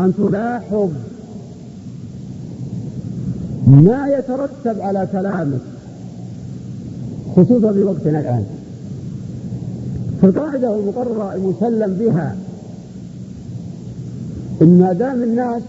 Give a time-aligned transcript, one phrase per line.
[0.00, 0.90] أن تلاحظ
[3.66, 5.60] ما يترتب على كلامك
[7.36, 8.44] خصوصا في وقتنا الآن.
[10.22, 12.36] فالقاعدة المقررة المسلم بها
[14.62, 15.62] إن ما دام الناس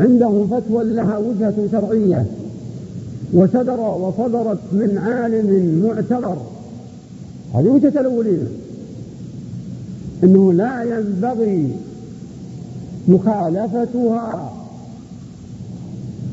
[0.00, 2.26] عندهم فتوى لها وجهة شرعية
[3.34, 6.36] وصدر وصدرت من عالم معتبر
[7.54, 8.48] هذه وجهة الأولين
[10.24, 11.68] أنه لا ينبغي
[13.08, 14.52] مخالفتها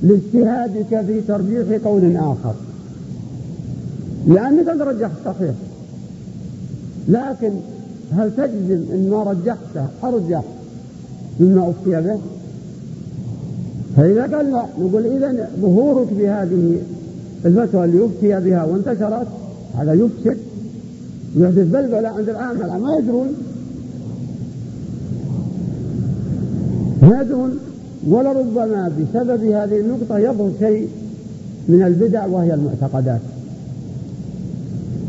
[0.04, 2.54] لاجتهادك في ترجيح قول آخر.
[4.28, 5.54] لأنك قد رجحت صحيح.
[7.08, 7.52] لكن
[8.12, 10.44] هل تجزم أن ما رجحته أرجح
[11.40, 12.20] مما أفتي به؟
[13.98, 16.82] فإذا قال لا نقول إذا ظهورك بهذه
[17.46, 19.28] الفتوى اللي يفتي بها وانتشرت
[19.78, 20.38] هذا يفسد
[21.38, 23.28] ويحدث بلبلة عند العامة ما يدرون
[27.10, 27.60] يدرون
[28.08, 30.88] ولربما بسبب هذه النقطة يظهر شيء
[31.68, 33.22] من البدع وهي المعتقدات.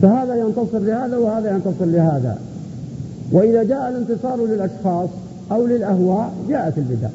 [0.03, 2.39] فهذا ينتصر لهذا وهذا ينتصر لهذا.
[3.33, 5.09] وإذا جاء الانتصار للأشخاص
[5.53, 7.09] أو للأهواء جاءت البدع.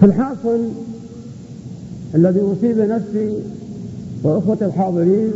[0.00, 0.68] في الحاصل
[2.14, 3.32] الذي أصيب نفسي
[4.22, 5.30] وأخوة الحاضرين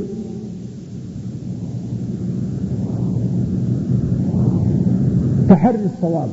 [5.52, 6.28] تحري الصواب.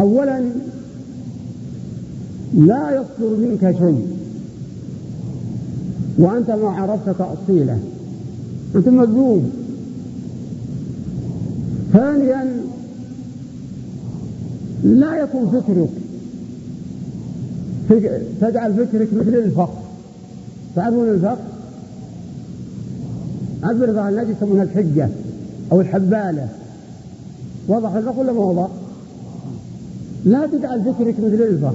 [0.00, 0.44] أولا
[2.54, 4.16] لا يصدر منك شيء.
[6.18, 7.78] وأنت ما عرفت تأصيله.
[8.74, 9.52] أنت مذموم
[11.92, 12.56] ثانيا
[14.84, 15.90] لا يكون فكرك.
[18.40, 19.70] تجعل فكرك مثل الفخ
[20.76, 21.38] تعرفون الفخ؟
[23.62, 25.08] عبر ظهر الناس يسمونها الحجة
[25.72, 26.48] أو الحبالة.
[27.72, 28.68] وضح الفخ ولا ما وضح؟
[30.24, 31.72] لا تجعل فكرك مثل الفخ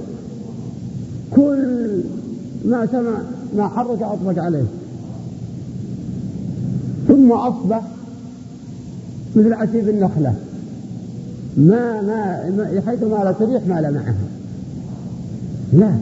[1.30, 2.00] كل
[2.64, 3.18] ما سمع
[3.56, 4.64] ما حرك أطبق عليه.
[7.08, 7.82] ثم أصبح
[9.36, 10.34] مثل عتيب النخلة.
[11.56, 14.14] ما ما حيث ما لا تريح ما لا معها.
[15.72, 15.98] لا.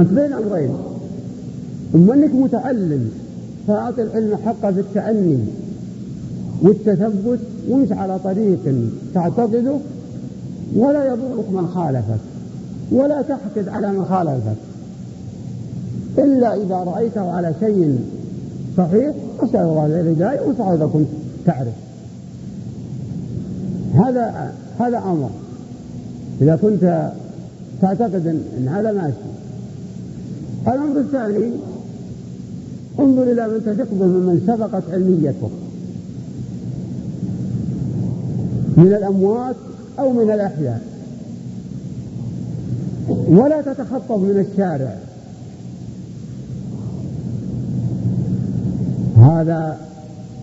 [0.00, 0.70] أنت بين أمرين.
[1.94, 3.10] أما أنك متعلم
[3.66, 5.38] فأعطي العلم حقه في التأني
[6.62, 7.38] والتثبت
[7.68, 8.74] وامش على طريق
[9.14, 9.76] تعتقده
[10.76, 12.20] ولا يضرك من خالفك
[12.92, 14.56] ولا تحقد على من خالفك.
[16.18, 17.98] إلا إذا رأيته على شيء
[18.76, 21.06] صحيح أسأل الله الهداية وصحيح إذا كنت
[21.46, 21.74] تعرف.
[23.94, 25.30] هذا هذا أمر.
[26.40, 27.12] إذا كنت
[27.82, 28.26] تعتقد
[28.58, 29.14] أن هذا ماشي.
[30.68, 31.50] الأمر الثاني
[32.98, 35.50] انظر إلى من تثق به ممن سبقت علميته.
[38.76, 39.56] من الأموات
[39.98, 40.82] أو من الأحياء.
[43.28, 44.96] ولا تتخطف من الشارع.
[49.16, 49.78] هذا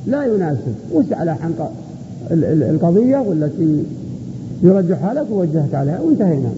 [0.07, 0.75] لا يناسب.
[0.91, 1.53] وسأل عن
[2.31, 3.83] القضية والتي
[4.63, 5.99] يرجحها لك ووجهت عليها.
[5.99, 6.51] وانتهينا.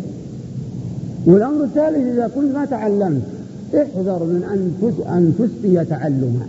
[1.26, 3.22] والأمر الثالث إذا كنت ما تعلمت
[3.76, 6.46] احذر من أن أن تسقي تعلما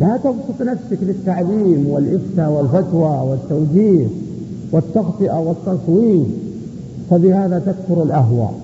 [0.00, 4.06] لا تبسط نفسك للتعليم والإفتاء والفتوى والتوجيه
[4.72, 6.26] والتخطئة والتصويب
[7.10, 8.54] فبهذا تكثر الأهواء.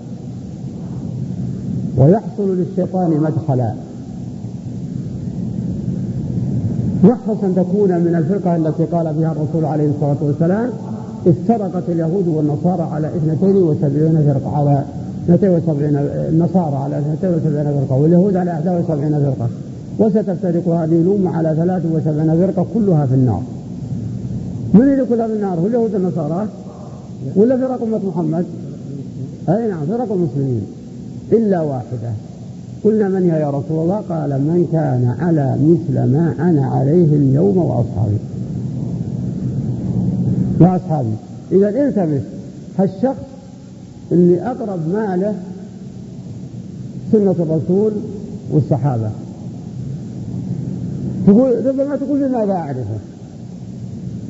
[1.99, 3.75] ويحصل للشيطان مدخلا.
[7.05, 10.71] يحرص أن تكون من الفرقة التي قال بها الرسول عليه الصلاة والسلام
[11.27, 14.85] افترقت اليهود والنصارى على 72 فرقة على
[15.29, 15.97] 72
[16.29, 19.49] النصارى على 72 فرقة واليهود على 71 فرقة.
[19.99, 23.43] وستفترق هذه الأمة على 73 فرقة كلها في النار.
[24.75, 26.49] من اللي كلها في النار؟ هو اليهود والنصارى.
[27.37, 28.45] ولا فرق أمة محمد؟
[29.49, 30.63] أي نعم فرق المسلمين.
[31.33, 32.13] إلا واحدة.
[32.85, 37.57] قلنا من هي يا رسول الله؟ قال من كان على مثل ما أنا عليه اليوم
[37.59, 38.19] وأصحابي.
[40.61, 41.15] وأصحابي.
[41.53, 42.23] إذا التمس
[42.79, 43.25] هالشخص
[44.13, 45.35] اللي أقرب ماله
[47.13, 47.93] سنة الرسول
[48.53, 49.11] والصحابة.
[51.27, 52.99] تقول ربما تقول لماذا أعرفه.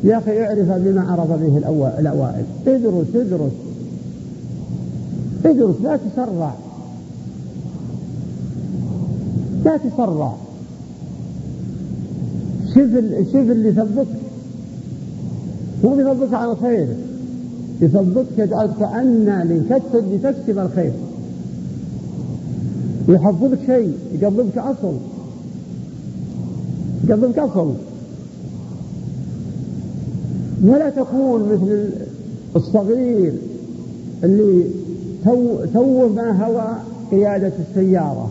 [0.05, 1.59] يا أخي اعرف بما عرف به
[1.99, 2.45] الأوائل.
[2.67, 3.53] ادرس ادرس.
[5.45, 6.55] ادرس لا تسرع.
[9.65, 10.35] لا تسرع.
[12.75, 12.91] شوف
[13.33, 14.07] شوف اللي يثبتك.
[15.85, 16.89] مو يثبتك على الخير.
[17.81, 20.93] يثبتك يجعلك كأن لتكسب لتكسب الخير.
[23.09, 24.95] ويحفظك شيء يقضبك أصل.
[27.09, 27.75] يقضبك أصل
[30.65, 31.91] ولا تكون مثل
[32.57, 33.33] الصغير
[34.25, 34.65] اللي
[35.25, 36.67] تو, ما هوى
[37.11, 38.31] قيادة السيارة.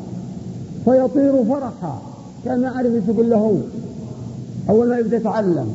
[0.85, 2.01] فيطير فرحا.
[2.45, 3.37] كان ما عرف يسوق له.
[3.37, 3.55] هو
[4.69, 5.67] أول ما يبدأ يتعلم.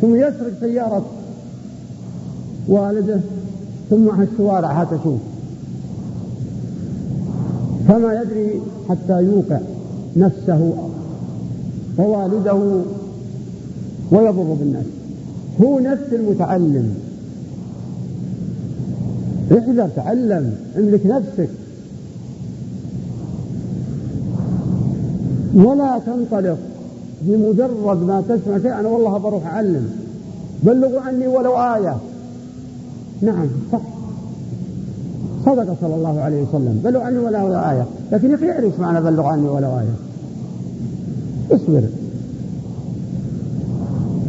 [0.00, 1.04] ثم يسرق سيارة
[2.68, 3.20] والده.
[3.90, 5.20] ثم على الشوارع هتشوف
[7.88, 9.60] فما يدري حتى يوقع
[10.16, 10.74] نفسه
[12.00, 12.54] ووالده
[14.12, 14.84] ويضر بالناس.
[15.62, 16.94] هو نفس المتعلم.
[19.52, 21.48] احذر تعلم املك نفسك.
[25.54, 26.58] ولا تنطلق
[27.22, 29.90] بمجرد ما تسمع شيء أنا والله بروح أعلم.
[30.62, 31.96] بلغوا عني ولو آية.
[33.22, 33.80] نعم صح.
[35.46, 36.80] صدق صلى الله عليه وسلم.
[36.84, 37.86] بلغوا عني ولو آية.
[38.12, 40.09] لكن اعرف معنى بلغوا عني ولو آية.
[41.50, 41.82] اصبر.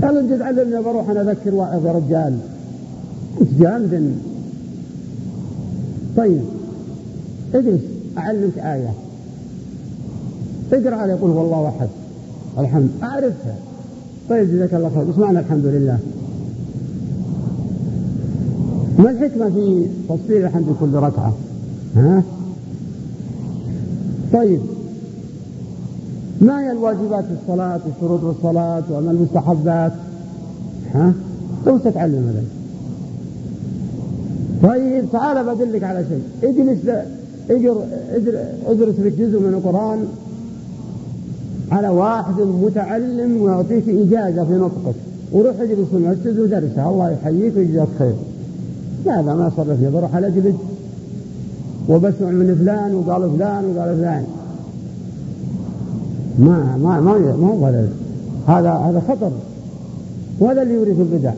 [0.03, 2.37] قال انت تعلمني بروح أنا اذكر واعظ يا رجال.
[3.59, 4.15] جامد
[6.17, 6.41] طيب.
[7.55, 7.81] اجلس
[8.17, 8.93] أعلمك آية.
[10.73, 11.89] اقرأ على يقول والله أحد.
[12.59, 12.89] الحمد.
[13.03, 13.55] أعرفها.
[14.29, 15.07] طيب جزاك الله خير.
[15.07, 15.99] إيش معنى الحمد لله.
[18.99, 21.33] ما الحكمة في تصوير الحمد كل ركعة؟
[21.95, 22.23] ها؟
[24.33, 24.59] طيب.
[26.41, 29.91] ما هي الواجبات في الصلاة وشروط الصلاة وما المستحبات؟
[30.93, 31.13] ها؟
[31.65, 32.43] تو تتعلم هذا.
[34.73, 36.49] طيب تعال بدلك على شيء.
[36.49, 36.79] اجلس
[37.49, 37.85] اجر
[38.67, 40.05] ادرس لك جزء من القرآن
[41.71, 44.95] على واحد متعلم ويعطيك إجازة في نطقك.
[45.31, 48.15] وروح اجلس في المسجد ودرسه الله يحييك ويجزاك خير.
[49.05, 50.55] لا لا ما صرفني بروح على اجلس
[51.89, 54.25] وبسمع من فلان وقال فلان وقال فلان.
[56.41, 57.89] ما ما ما ما هو هذا.
[58.47, 59.31] هذا هذا خطر.
[60.39, 61.33] وهذا اللي يورث البدع.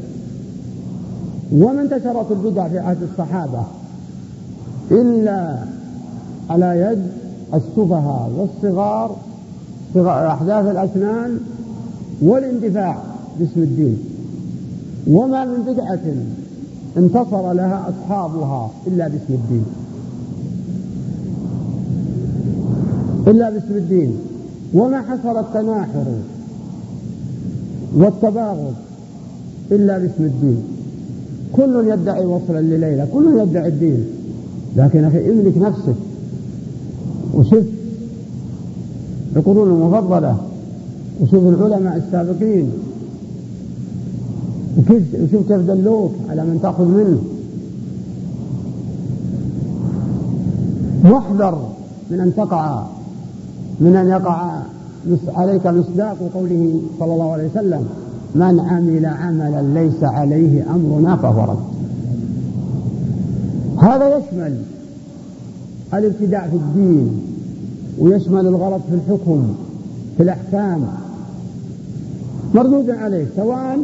[1.52, 3.64] وما انتشرت البدع في عهد الصحابة
[4.92, 5.58] إلا
[6.50, 7.08] على يد
[7.54, 9.16] السفهاء والصغار
[10.08, 11.40] أحداث الأسنان
[12.22, 12.98] والاندفاع
[13.40, 13.98] باسم الدين.
[15.08, 16.14] وما من بدعة
[16.98, 19.66] انتصر لها أصحابها إلا باسم الدين.
[23.28, 24.18] إلا باسم الدين.
[24.74, 26.06] وما حصل التناحر
[27.96, 28.74] والتباغض
[29.72, 30.64] إلا باسم الدين.
[31.54, 34.06] كل يدعي وصلا لليلى كل يدعي الدين.
[34.76, 35.96] لكن أخي املك نفسك
[37.34, 37.66] وشف.
[39.36, 40.38] القرون المفضلة
[41.22, 42.72] وشوف العلماء السابقين.
[44.78, 47.22] وشوف كيف دلوك على من تأخذ منه.
[51.14, 51.70] واحذر
[52.12, 52.84] من أن تقع
[53.80, 54.62] من أن يقع
[55.28, 57.88] عليك مصداق قوله صلى الله عليه وسلم
[58.36, 61.74] من عمل عملا ليس عليه أمرنا فهو رد.
[63.84, 64.62] هذا يشمل
[65.94, 67.22] الابتداع في الدين
[68.00, 69.56] ويشمل الغلط في الحكم
[70.18, 70.88] في الأحكام.
[72.56, 73.80] مردود عليك سواء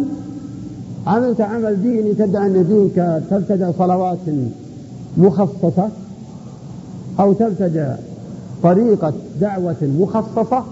[1.07, 4.17] عملت عمل ديني تدعي أن دينك تبتدع صلوات
[5.17, 5.89] مخصصة
[7.19, 7.95] أو تبتدع
[8.63, 10.63] طريقة دعوة مخصصة.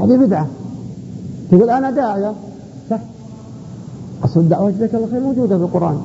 [0.00, 0.46] هذه بدعة.
[1.50, 2.32] تقول أنا داعية.
[2.90, 3.00] صح.
[4.24, 6.00] أصل الدعوة جزاك الله خير موجودة في القرآن.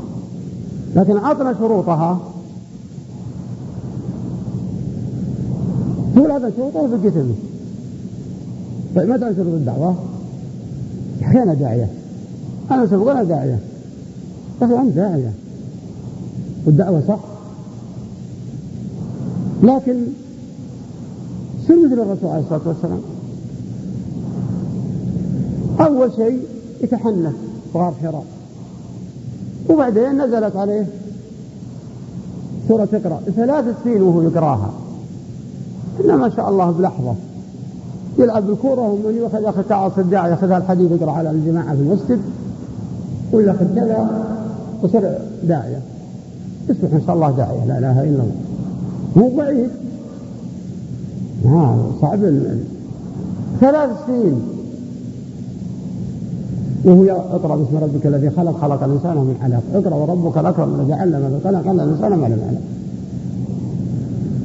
[0.95, 2.19] لكن أعطنا شروطها.
[6.15, 7.35] تقول هذا شروطه في الكتاب
[8.95, 9.95] طيب متى شروط الدعوة؟
[11.21, 11.89] يا أخي أنا داعية.
[12.71, 13.59] أنا سبق أنا داعية.
[14.61, 15.31] يا أخي أنت داعية.
[16.65, 17.19] والدعوة صح.
[19.63, 19.95] لكن
[21.67, 22.99] سر مثل الرسول عليه الصلاة والسلام.
[25.79, 26.39] أول شيء
[26.83, 27.33] يتحنث
[27.73, 28.23] غار حراء.
[29.69, 30.87] وبعدين نزلت عليه
[32.67, 33.19] سورة اقرأ.
[33.35, 34.71] ثلاث سنين وهو يقرأها.
[36.05, 37.15] إنما ما شاء الله بلحظة
[38.19, 42.19] يلعب بالكورة ومن ياخذ ياخذ كعص الداعي ياخذ الحديث يقرأ على الجماعة في المسجد.
[43.33, 44.25] وياخذ كذا
[44.83, 45.81] وصير داعية.
[46.69, 48.31] يصبح إن شاء الله داعية لا إله إلا الله.
[49.15, 49.69] مو بعيد.
[51.45, 52.19] ها صعب
[53.61, 54.41] ثلاث سنين.
[56.85, 59.63] وهو اقرأ باسم ربك الذي خلق خلق الإنسان من علق.
[59.73, 62.59] اقرأ وربك الأكرم الذي علم علم الإنسان ما لم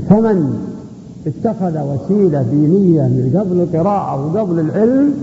[0.08, 0.68] فمن
[1.26, 5.14] اتخذ وسيلة دينية من قبل القراءة وقبل العلم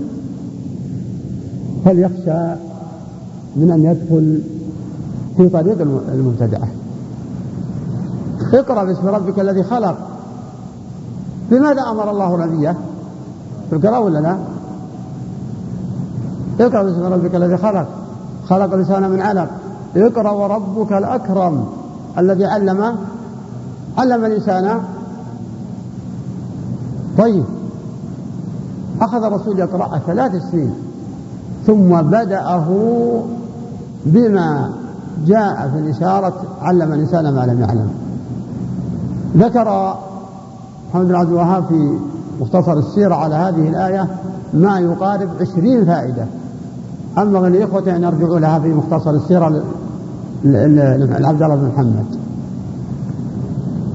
[1.84, 2.54] فليخشى
[3.56, 4.40] من أن يدخل
[5.36, 5.80] في طريق
[6.14, 6.68] المبتدعة.
[8.54, 10.09] اقرأ باسم ربك الذي خلق.
[11.50, 12.76] بماذا أمر الله نبيه؟
[13.70, 14.36] في القراءه ولا لا؟
[16.60, 17.88] اقرأ باسم ربك الذي خلق.
[18.48, 19.48] خلق الإنسان من علق.
[19.96, 21.66] اقرأ وربك الأكرم
[22.18, 22.96] الذي علم
[23.98, 24.80] علم الإنسان.
[27.18, 27.44] طيب.
[29.00, 30.74] أخذ الرسول يقرأ ثلاث سنين.
[31.66, 32.66] ثم بدأه
[34.06, 34.70] بما
[35.26, 37.90] جاء في الإشارة علم الإنسان ما لم يعلم.
[39.36, 39.98] ذكر
[40.90, 41.98] محمد بن عبد الوهاب في
[42.40, 44.08] مختصر السيرة على هذه الآية
[44.54, 46.26] ما يقارب عشرين فائدة.
[47.18, 49.62] أما لإخوة أن يرجعوا لها في مختصر السيرة
[50.44, 52.04] لعبد الله بن محمد.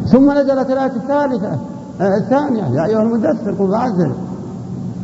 [0.07, 1.51] ثم نزلت الآية الثالثة
[2.01, 2.63] آه، الثانية.
[2.63, 4.11] يا أيها المدثر قم فأنذر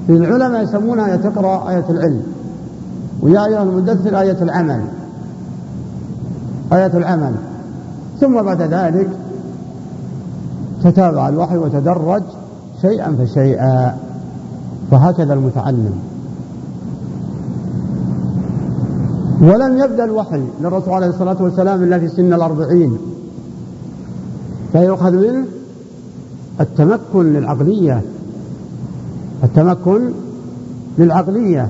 [0.08, 2.24] في العلماء يسمونها آية تقرأ آية العلم.
[3.22, 4.82] ويا أيها المدثر آية العمل.
[6.74, 7.34] آية العمل.
[8.20, 9.10] ثم بعد ذلك
[10.84, 12.24] تتابع الوحي وتدرج
[12.82, 13.98] شيئا فشيئا.
[14.92, 15.94] وهكذا المتعلم.
[19.42, 22.98] ولم يبدأ الوحي للرسول عليه الصلاة والسلام إلا في سن الأربعين.
[24.72, 25.46] فيؤخذ منه
[26.60, 28.02] التمكن للعقلية.
[29.44, 30.12] التمكن
[30.98, 31.70] للعقلية.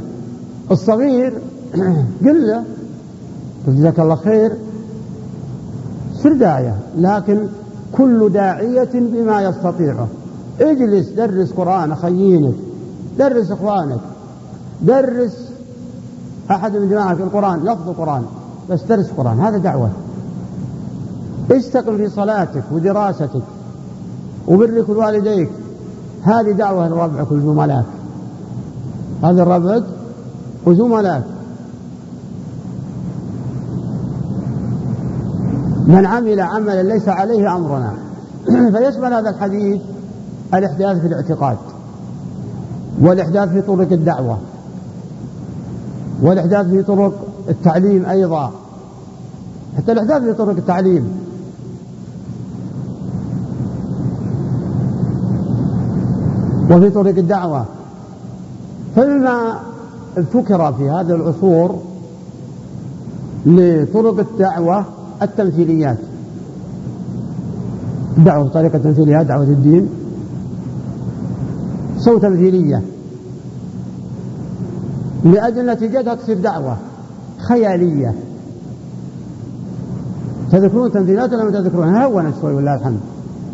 [0.72, 1.34] الصغير
[2.26, 2.64] قل له
[3.68, 4.52] جزاك الله خير
[6.24, 6.76] سر داعية.
[6.98, 7.48] لكن
[7.92, 10.08] كل داعية بما يستطيعه
[10.62, 12.56] اجلس درس قرآن خيينك
[13.18, 14.00] درس إخوانك.
[14.82, 15.52] درس
[16.52, 18.24] أحد من جماعة القرآن لفظ القرآن.
[18.70, 19.90] بس درس قرآن هذا دعوة.
[21.52, 23.42] استقل في صلاتك ودراستك
[24.48, 25.50] وبرك والديك.
[26.24, 27.86] هذه دعوة لربعك وزملائك
[29.24, 29.84] هذا ربعك
[30.66, 31.24] وزملائك.
[35.92, 37.94] من عمل عملا ليس عليه أمرنا.
[38.74, 39.82] فيشمل هذا الحديث
[40.54, 41.58] الإحداث في الاعتقاد
[43.02, 44.38] والإحداث في طرق الدعوة
[46.22, 47.14] والإحداث في طرق
[47.50, 48.52] التعليم أيضا.
[49.78, 51.12] حتى الإحداث في طرق التعليم.
[56.72, 57.66] وفي طريق الدعوة.
[58.96, 59.60] فمما
[60.18, 61.80] ابتكر في هذه العصور
[63.46, 64.86] لطرق الدعوة
[65.22, 65.98] التمثيليات.
[68.18, 69.90] دعوة بطريقة تمثيليات دعوة الدين.
[71.98, 72.82] سو تمثيلية.
[75.24, 76.78] لأجل نتيجتها تصير دعوة
[77.38, 78.16] خيالية.
[80.52, 83.00] تذكرون تمثيلات ولا ما تذكرونها؟ هونت شوي ولله الحمد.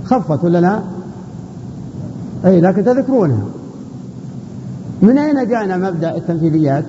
[0.06, 0.82] خفت ولا لا؟
[2.46, 3.44] إي لكن تذكرونها.
[5.02, 6.86] من أين جاءنا مبدأ التمثيليات؟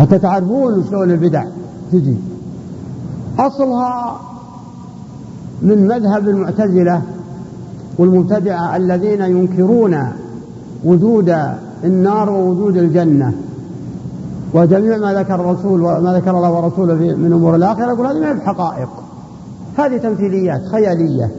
[0.00, 1.44] حتى تعرفون شلون البدع
[1.92, 2.16] تجي.
[3.38, 4.20] أصلها
[5.62, 7.02] من مذهب المعتزلة
[7.98, 9.96] والمبتدعة الذين ينكرون
[10.84, 11.36] وجود
[11.84, 13.32] النار ووجود الجنة.
[14.54, 18.88] وجميع ما ذكر الرسول وما ذكر الله ورسوله من أمور الآخرة يقول هذه ما بحقائق.
[19.78, 21.30] هذه تمثيليات خيالية.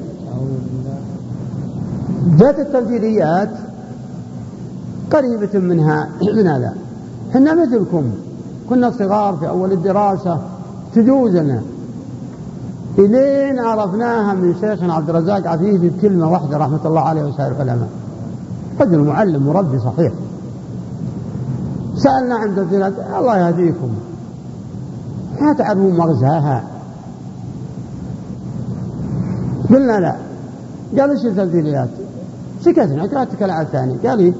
[2.39, 3.49] جاءت التمثيليات
[5.11, 6.73] قريبة منها من هذا.
[7.31, 8.03] إحنا مثلكم.
[8.71, 10.39] كنا صغار في أول الدراسة
[10.95, 11.61] تجوزنا.
[12.99, 17.89] إلين عرفناها من شيخنا عبد الرزاق عفيفي بكلمة واحدة رحمة الله عليه وسائر العلماء.
[18.79, 20.13] رجل معلم مربي صحيح.
[21.95, 23.89] سألنا عن تمثيلات الله يهديكم.
[25.41, 26.63] ما تعرفون مغزاها.
[29.69, 30.15] قلنا لا.
[30.99, 31.89] قال إيش التمثيليات؟
[32.61, 34.33] سكتنا قرأت كلام ثاني قال لي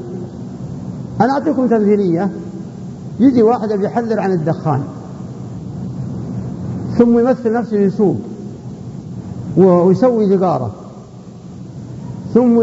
[1.21, 2.31] أنا أعطيكم تمثيلية
[3.19, 4.83] يجي واحد بيحذر عن الدخان
[6.97, 8.17] ثم يمثل نفسه يسوق
[9.57, 10.71] ويسوي سيجارة
[12.33, 12.55] ثم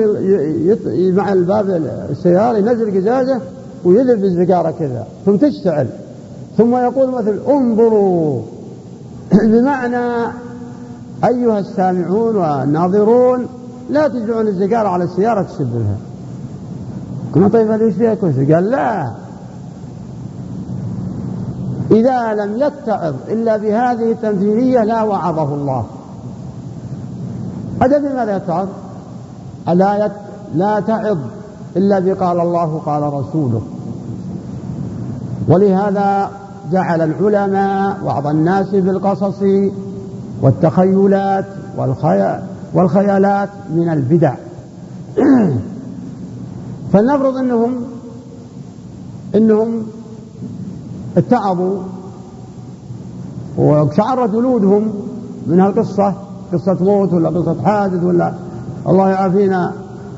[1.17, 1.71] مع الباب
[2.11, 3.41] السيارة ينزل قزازة
[3.85, 5.89] ويذب السيجارة كذا ثم تشتعل.
[6.59, 8.43] ثم يقول مثل انظروا
[9.53, 10.33] بمعنى
[11.25, 13.47] أيها السامعون والناظرون
[13.91, 15.97] لا تجعلون الزقارة على السيارة تشبهها
[17.35, 19.13] قلنا طيب هذه إيش فيها كرسي؟ قال لا.
[21.91, 25.85] إذا لم يتعظ إلا بهذه التمثيلية لا وعظه الله.
[27.83, 28.69] أدري بماذا يتعظ؟
[29.69, 30.13] لا يت...
[30.55, 31.19] لا تعظ
[31.77, 33.63] إلا بقال الله قال رسوله.
[35.49, 36.31] ولهذا
[36.73, 39.43] جعل العلماء وعظ الناس بالقصص
[40.43, 41.45] والتخيلات
[41.77, 42.43] والخيال
[42.75, 44.35] والخيالات من البدع.
[46.93, 47.85] فلنفرض إنهم
[49.35, 49.87] إنهم
[51.19, 51.79] اتعظوا
[53.59, 54.93] وشعرت جلودهم
[55.47, 56.15] من هالقصة
[56.53, 58.35] قصة موت ولا قصة حادث ولا
[58.89, 59.73] الله يعافينا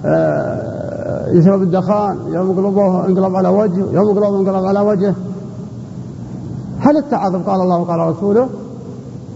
[0.05, 5.15] آه، يشرب الدخان يوم انقلبه انقلب على وجهه يوم انقلبه انقلب على وجهه.
[6.81, 8.49] هل اتعظ قال الله وقال رسوله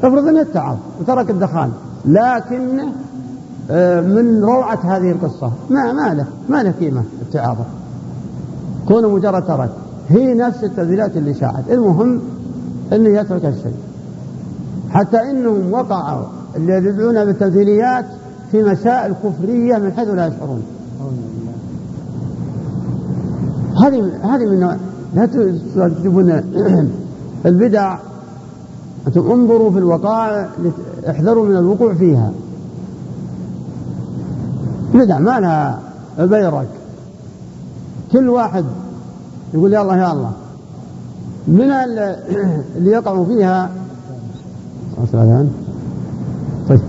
[0.02, 1.72] افرض أنه اتعظ وترك الدخان
[2.04, 2.80] لكن
[3.70, 7.64] آه، من روعة هذه القصة ما ما له ما له قيمة اتعاظه
[8.88, 9.70] كونه مجرد ترك.
[10.08, 12.20] هي نفس التبذيرات اللي شاعت المهم
[12.92, 13.74] إنه يترك الشيء.
[14.90, 18.04] حتى إنهم وقعوا اللي يدعون بالتمثيليات
[18.50, 20.62] في مسائل كفرية من حيث لا يشعرون.
[23.84, 24.78] هذه هذه من
[25.14, 25.26] لا
[25.88, 26.30] تجيبون
[27.46, 27.98] البدع.
[29.06, 30.48] أنتم انظروا في الوقائع
[31.10, 32.32] احذروا من الوقوع فيها.
[34.94, 35.80] بدع ما لها
[36.18, 36.68] بيرك
[38.12, 38.64] كل واحد
[39.54, 40.32] يقول يا الله يا الله.
[41.48, 41.70] من
[42.76, 43.70] اللي يقعوا فيها؟
[46.68, 46.80] طيب.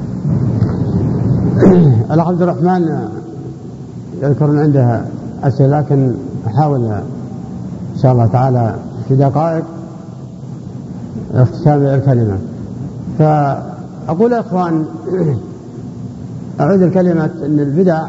[2.12, 3.10] الأخ عبد الرحمن
[4.22, 5.02] يذكر عنده
[5.44, 6.14] أسئلة لكن
[6.48, 7.04] أحاول إن
[8.02, 8.76] شاء الله تعالى
[9.08, 9.64] في دقائق
[11.34, 12.38] اختتام الكلمة
[13.20, 14.86] فأقول يا إخوان
[16.60, 18.08] أعود الكلمة أن البدع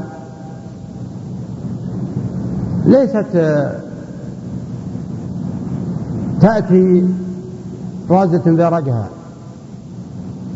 [2.86, 3.26] ليست
[6.40, 7.08] تأتي
[8.10, 9.08] رازة برجها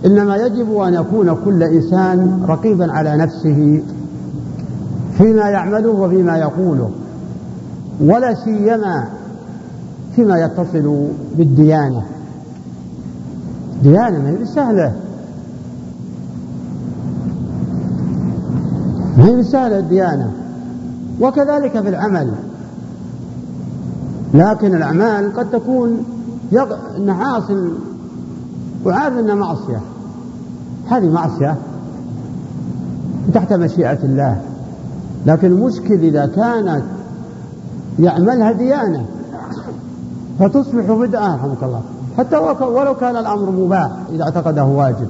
[0.07, 3.83] إنما يجب أن يكون كل إنسان رقيبا على نفسه
[5.19, 6.91] فيما يعمله وفيما يقوله
[8.01, 9.09] ولا سيما
[10.17, 12.03] فيما يتصل بالديانة.
[13.83, 14.95] ديانة ما هي بالسهلة
[19.19, 20.33] ما هي بالسهلة الديانة
[21.21, 22.33] وكذلك في العمل.
[24.35, 26.05] لكن الأعمال قد تكون
[26.53, 26.99] يق...
[26.99, 27.73] نحاصل
[28.87, 29.81] وعارف أنها معصية.
[30.89, 31.57] هذه معصية
[33.35, 34.43] تحت مشيئة الله.
[35.27, 36.83] لكن المشكل إذا كانت
[37.99, 39.07] يعملها ديانة
[40.39, 41.81] فتصبح بدعة رحمك الله.
[42.19, 45.09] حتى ولو كان الأمر مباح إذا اعتقده واجب.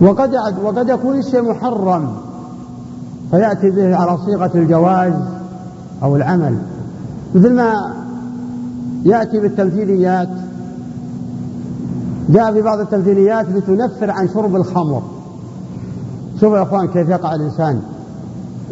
[0.00, 2.08] وقد وقد يكون الشيء محرم
[3.30, 5.12] فيأتي به على صيغة الجواز
[6.02, 6.58] أو العمل.
[7.34, 7.94] مثل ما
[9.04, 10.28] يأتي بالتمثيليات
[12.28, 15.02] جاء في بعض التمثيليات لتنفر عن شرب الخمر.
[16.40, 17.82] شوفوا يا إخوان كيف يقع الإنسان.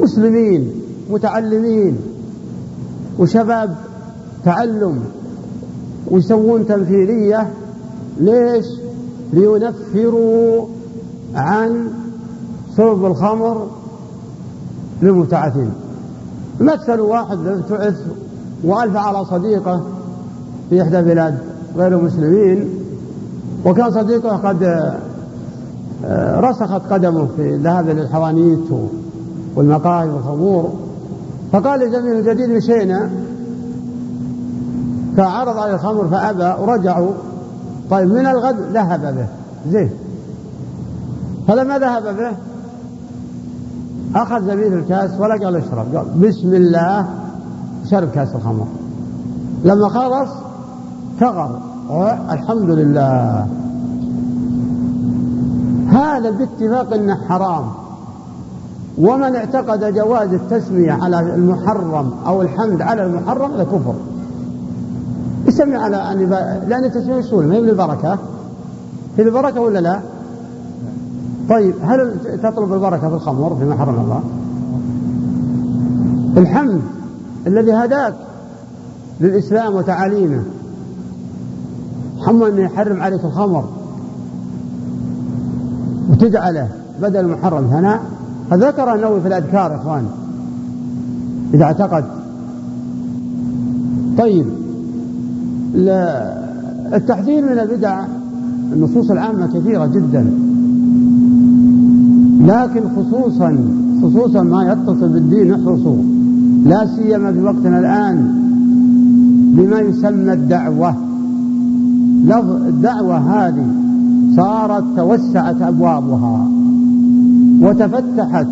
[0.00, 0.72] مسلمين
[1.10, 1.98] متعلمين
[3.18, 3.76] وشباب
[4.44, 5.04] تعلم
[6.10, 7.50] ويسوون تمثيلية
[8.20, 8.66] ليش؟
[9.32, 10.66] لينفروا
[11.34, 11.90] عن
[12.76, 13.66] شرب الخمر
[15.02, 15.70] للمبتعثين
[16.60, 18.06] مثل واحد ابتعث
[18.64, 19.82] وألف على صديقه
[20.70, 21.38] في إحدى بلاد
[21.76, 22.68] غير المسلمين
[23.64, 24.62] وكان صديقه قد
[26.04, 28.68] آه، رسخت قدمه في الذهاب للحوانيت
[29.56, 30.72] والمقاهي والخمور.
[31.52, 33.10] فقال لزميله الجديد مشينا.
[35.16, 37.10] فعرض على الخمر فأبى ورجعوا.
[37.90, 39.26] طيب من الغد ذهب به.
[39.72, 39.90] زين.
[41.48, 42.32] فلما ذهب به
[44.22, 47.06] أخذ زميل الكاس ولا قال اشرب قال بسم الله.
[47.90, 48.66] شرب كاس الخمر.
[49.64, 50.30] لما خلص
[51.20, 51.60] ثغر
[52.30, 53.46] الحمد لله.
[55.88, 57.64] هذا باتفاق إنه حرام.
[58.98, 63.94] ومن اعتقد جواز التسمية على المحرم أو الحمد على المحرم هذا كفر.
[65.46, 66.18] يسمي على أن
[66.68, 68.18] لأن التسمية اصول ما هي بالبركة؟
[69.16, 70.00] هي البركة ولا لا؟
[71.48, 74.20] طيب هل تطلب البركة في الخمر فيما حرم الله؟
[76.36, 76.95] الحمد.
[77.46, 78.14] الذي هداك
[79.20, 80.42] للإسلام وتعاليمه.
[82.26, 83.64] حمى أنه يحرم عليك الخمر
[86.10, 86.68] وتجعله
[87.02, 88.00] بدل المحرم ثناء
[88.50, 90.06] فذكر النووي في الأذكار يا إخوان
[91.54, 92.04] إذا اعتقد.
[94.18, 94.46] طيب
[96.94, 98.04] التحذير من البدع
[98.72, 100.30] النصوص العامة كثيرة جدا.
[102.40, 103.58] لكن خصوصا
[104.02, 105.96] خصوصا ما يتصل بالدين احرصوا
[106.66, 108.46] لا سيما في وقتنا الآن
[109.56, 110.94] بما يسمى الدعوة.
[112.24, 113.66] لفظ الدعوة هذه
[114.36, 116.48] صارت توسعت أبوابها
[117.60, 118.46] وتفتحت.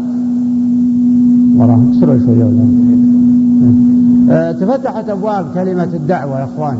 [1.57, 2.64] وراه اكسروا شوية ولا
[4.31, 6.77] آه، تفتحت أبواب كلمة الدعوة يا إخوان.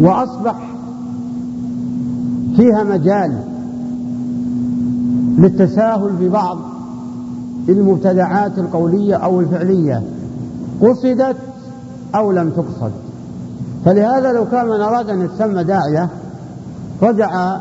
[0.00, 0.72] وأصبح
[2.56, 3.32] فيها مجال
[5.38, 6.71] للتساهل في بعض
[7.68, 10.02] المبتدعات القولية أو الفعلية.
[10.80, 11.36] قصدت
[12.14, 12.92] أو لم تقصد.
[13.84, 16.08] فلهذا لو كان من أراد أن يتسمى داعية
[17.02, 17.56] رجع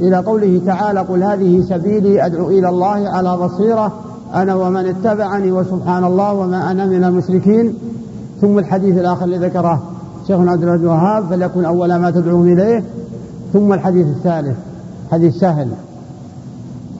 [0.00, 3.92] إلى قوله تعالى قل هذه سبيلي أدعو إلى الله على بصيرة
[4.34, 7.74] أنا ومن اتبعني وسبحان الله وما أنا من المشركين.
[8.40, 9.82] ثم الحديث الآخر الذي ذكره
[10.26, 12.84] شيخنا عبد الوهاب فليكن أول ما تدعوهم إليه.
[13.52, 14.56] ثم الحديث الثالث
[15.10, 15.68] حديث سهل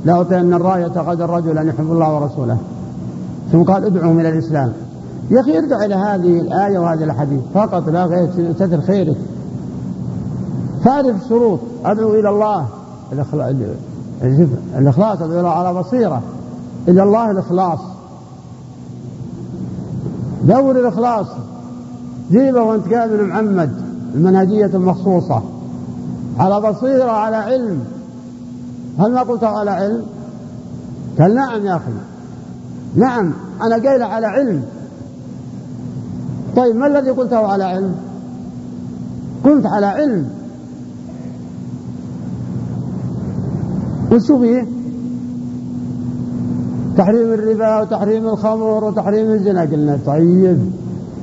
[0.05, 2.59] لأعطين الراية غدا الرجل أن يحب الله ورسوله.
[3.53, 4.73] ثم قال ادعوهم إلى الإسلام.
[5.31, 7.41] يا أخي ارجع إلى هذه الآية وهذا الحديث.
[7.55, 9.17] فقط لا غير ستر خيرك.
[10.85, 11.61] فارف الشروط.
[11.85, 12.67] أدعو إلى الله.
[14.79, 16.23] الإخلاص أدعو إلى على بصيرة.
[16.89, 17.79] إلى الله الإخلاص.
[20.45, 21.27] دور الإخلاص.
[22.31, 23.73] جيبه وأنت قابل معمد
[24.15, 25.43] المنهجية المخصوصة.
[26.39, 27.85] على بصيرة على علم.
[28.99, 30.03] هل ما قلت على علم؟
[31.19, 31.91] قال نعم يا أخي.
[32.97, 33.33] نعم
[33.63, 34.63] أنا قايل على علم.
[36.57, 37.95] طيب ما الذي قلته على علم؟
[39.45, 40.29] قلت على علم.
[44.13, 44.67] وشو فيه؟
[46.97, 49.61] تحريم الربا وتحريم الخمر وتحريم الزنا.
[49.61, 50.71] قلنا طيب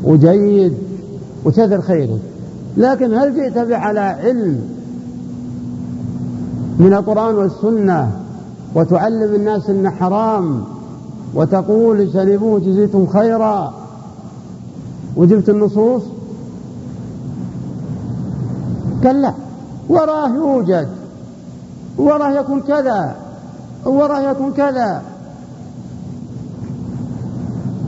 [0.04, 0.74] وجيد
[1.46, 2.20] وكثر خيره.
[2.78, 4.75] لكن هل جئت على علم؟
[6.80, 8.12] من القرآن والسنة
[8.76, 10.64] وتعلم الناس أنه حرام
[11.34, 13.74] وتقول اجتنبوه جزيتم خيرا.
[15.16, 16.04] وجبت النصوص؟
[19.04, 19.34] قال لا
[19.90, 20.90] وراه يوجد.
[21.98, 23.16] وراه يكون كذا.
[23.86, 25.02] وراه يكون كذا.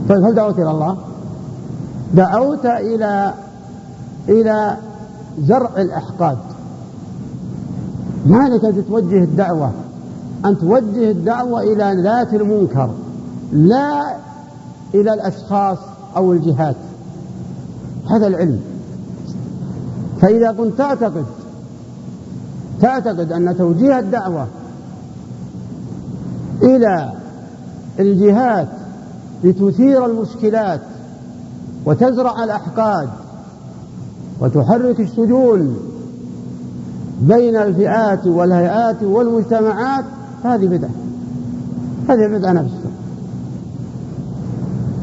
[0.08, 0.96] طيب هل دعوت إلى الله؟
[2.14, 3.34] دعوت إلى
[4.28, 4.76] إلى
[5.40, 6.38] زرع الأحقاد.
[8.28, 9.72] ما لك أن توجه الدعوة؟
[10.44, 12.90] أن توجه الدعوة إلى ذات المنكر
[13.52, 14.16] لا
[14.94, 15.78] إلى الأشخاص
[16.16, 16.76] أو الجهات.
[18.10, 18.60] هذا العلم.
[20.20, 21.24] فإذا كنت تعتقد
[22.80, 24.46] تعتقد أن توجيه الدعوة
[26.62, 27.12] إلى
[28.00, 28.68] الجهات
[29.44, 30.80] لتثير المشكلات
[31.86, 33.08] وتزرع الأحقاد
[34.40, 35.76] وتحرك السجون
[37.20, 40.04] بين الفئات والهيئات والمجتمعات
[40.44, 40.90] هذه بدعة.
[42.08, 42.90] هذه بدعة نفسها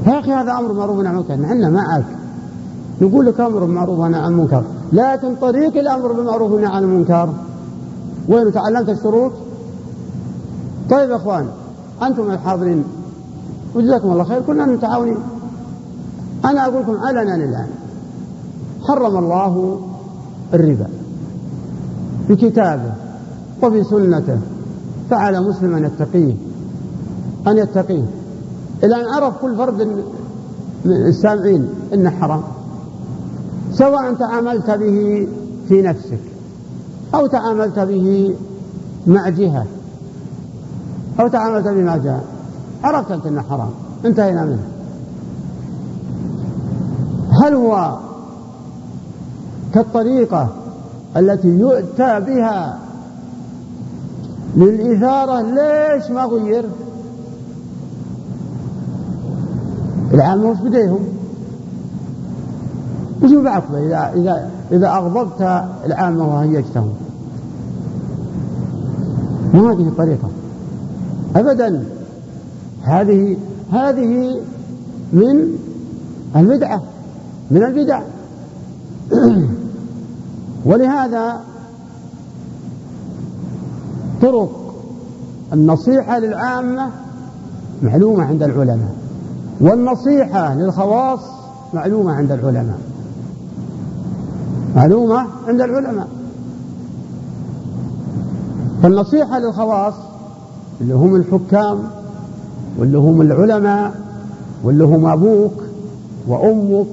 [0.08, 1.36] يا أخي هذا أمر معروف عن المنكر.
[1.36, 2.06] نحن معك.
[3.02, 4.64] نقول لك أمر معروف عن المنكر.
[4.94, 7.30] لكن طريق الأمر بالمعروف عن المنكر.
[8.30, 9.32] وين تعلمت الشروط؟
[10.90, 11.48] طيب يا أخوان
[12.04, 12.84] أنتم الحاضرين
[13.76, 14.42] وجزاكم الله خير.
[14.42, 15.18] كلنا متعاونين.
[16.46, 17.68] أنا أقول لكم علنا الآن
[18.88, 19.80] حرم الله
[20.54, 20.88] الربا.
[22.28, 22.94] في كتابه
[23.64, 24.40] وفي سنته.
[25.10, 26.34] فعلى مسلم أن يتقيه.
[27.48, 28.06] أن يتقيه.
[28.84, 30.04] إلى أن عرف كل فرد من
[30.86, 32.42] السامعين أنه حرام.
[33.72, 35.28] سواء تعاملت به
[35.68, 36.20] في نفسك
[37.16, 38.36] أو تعاملت به
[39.08, 39.66] مع جهة
[41.20, 42.22] أو تعاملت به مع جهة.
[42.84, 43.70] عرفت أنت أنه حرام.
[44.06, 44.64] انتهينا منه.
[47.44, 47.98] هل هو
[49.74, 50.50] كالطريقة
[51.18, 52.80] التي يؤتى بها
[54.56, 56.66] للإثارة ليش ما غير؟
[60.14, 61.00] العامة وش بديهم
[63.24, 65.42] وش بعقبه إذا إذا إذا أغضبت
[65.86, 66.94] العامة وهيجتهم
[69.54, 70.30] ما هذه الطريقة
[71.36, 71.84] أبدا
[72.84, 73.38] هذه
[73.72, 74.42] هذه
[75.14, 75.58] من
[76.36, 76.82] البدعة
[77.52, 78.02] من البدع.
[80.66, 81.40] ولهذا
[84.22, 84.74] طرق
[85.54, 86.90] النصيحة للعامة
[87.82, 88.96] معلومة عند العلماء
[89.62, 91.20] والنصيحة للخواص
[91.74, 92.80] معلومة عند العلماء
[94.76, 96.08] معلومة عند العلماء.
[98.84, 99.94] فالنصيحة للخواص
[100.82, 101.84] اللي هم الحكام
[102.78, 103.94] واللي هم العلماء
[104.64, 105.54] واللي هم أبوك
[106.28, 106.88] وأمك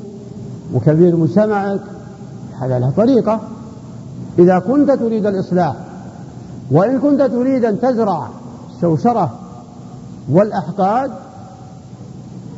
[0.74, 1.80] وكبير مجتمعك
[2.60, 3.40] هذا له طريقة.
[4.38, 5.74] إذا كنت تريد الإصلاح
[6.70, 8.28] وإن كنت تريد أن تزرع
[8.76, 9.30] الشوشرة
[10.30, 11.10] والأحقاد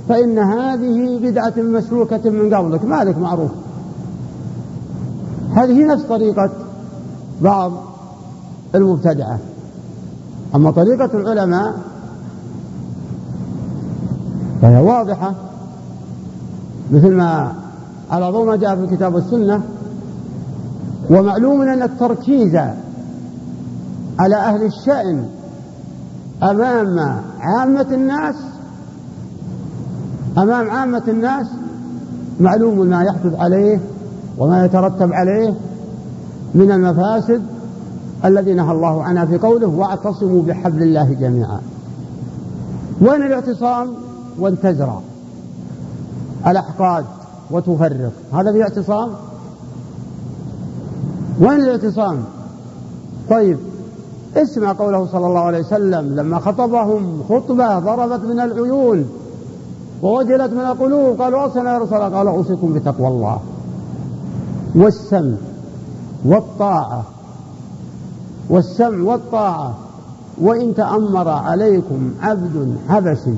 [0.08, 3.50] فإن هذه بدعة مسلوكة من قبلك مالك معروف.
[5.54, 6.50] هذه نفس طريقة
[7.40, 7.72] بعض
[8.74, 9.38] المبتدعة.
[10.54, 11.74] أما طريقة العلماء
[14.62, 15.34] فهي واضحة
[16.90, 17.52] مثل ما
[18.10, 19.62] على ضوء ما جاء في الكتاب والسنة
[21.10, 22.56] ومعلوم أن التركيز
[24.18, 25.24] على أهل الشأن
[26.42, 26.98] أمام
[27.40, 28.34] عامة الناس
[30.38, 31.46] أمام عامة الناس
[32.40, 33.80] معلوم ما يحدث عليه
[34.38, 35.54] وما يترتب عليه
[36.54, 37.42] من المفاسد
[38.24, 41.60] الذي نهى الله عنها في قوله واعتصموا بحبل الله جميعا
[43.00, 43.94] وين الاعتصام؟
[44.38, 45.00] وان تزرع
[46.46, 47.04] الأحقاد
[47.50, 48.12] وتفرق.
[48.32, 49.10] هذا في اعتصام؟
[51.40, 52.24] وين الاعتصام؟
[53.30, 53.58] طيب
[54.36, 59.06] اسمع قوله صلى الله عليه وسلم لما خطبهم خطبة ضربت من العيون
[60.02, 63.38] ووجلت من القلوب قالوا أصلا يا رسول الله قال أوصيكم بتقوى الله
[64.74, 65.34] والسمع
[66.24, 67.02] والطاعة
[68.50, 69.74] والسمع والطاعة
[70.40, 73.34] وإن تأمر عليكم عبد حبشي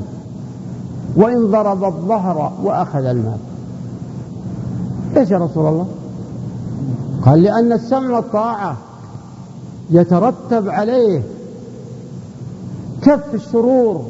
[1.17, 3.39] وإن ضرب الظهر وأخذ المال
[5.17, 5.87] إيش يا رسول الله؟
[7.27, 8.77] قال لأن السمع والطاعة
[9.91, 11.23] يترتب عليه
[13.03, 14.05] كف الشرور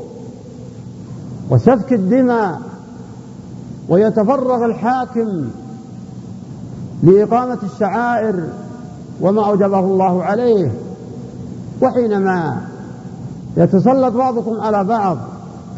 [1.50, 2.60] وسفك الدماء
[3.88, 5.48] ويتفرغ الحاكم
[7.02, 8.44] لإقامة الشعائر
[9.20, 10.70] وما أوجبه الله عليه.
[11.82, 12.60] وحينما
[13.56, 15.18] يتسلط بعضكم على بعض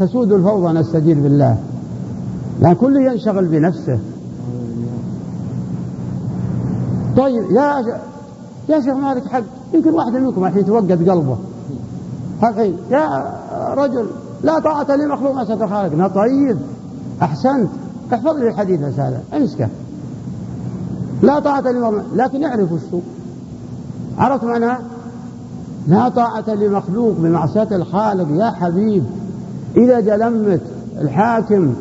[0.01, 1.59] تسود الفوضى نستجير بالله.
[2.61, 3.99] لا كل ينشغل بنفسه.
[7.19, 7.85] طيب يا
[8.69, 9.43] يا شيخ مالك حق
[9.75, 11.37] يمكن واحد منكم الحين توقد قلبه.
[12.43, 13.35] الحين يا
[13.75, 14.07] رجل
[14.43, 16.59] لا طاعة لمخلوق ما ستر خالقنا طيب.
[17.23, 17.69] أحسنت.
[18.13, 19.69] احفظ لي الحديث هذا امسكه.
[21.23, 23.03] لا طاعة لمخلوق لكن اعرف السوء.
[24.19, 24.81] عرفت معناها
[25.87, 28.45] لا طاعة لمخلوق بمعصية الخالق.
[28.45, 29.05] يا حبيب
[29.77, 30.61] إذا جلمت
[31.01, 31.75] الحاكم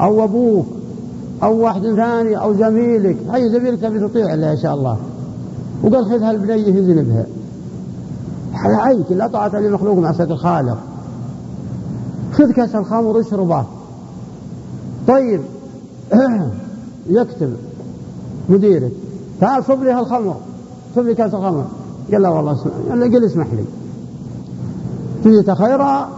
[0.00, 0.66] أو أبوك
[1.42, 4.98] أو واحد ثاني أو زميلك أي زميلك تبي تطيع الله إن شاء الله.
[5.82, 7.26] وقال خذها البنية يذنبها
[8.54, 10.78] على عيك لا طاعة لمخلوق معصية الخالق.
[12.32, 13.64] خذ كأس الخمر اشربه
[15.08, 15.40] طيب
[17.08, 17.56] يكتب
[18.48, 18.92] مديرك
[19.40, 20.36] تعال صب لي هالخمر.
[20.96, 21.64] صب لي كأس الخمر.
[22.12, 23.64] قال لا والله اسمح قال اسمح لي.
[25.24, 26.08] تجي تخيرها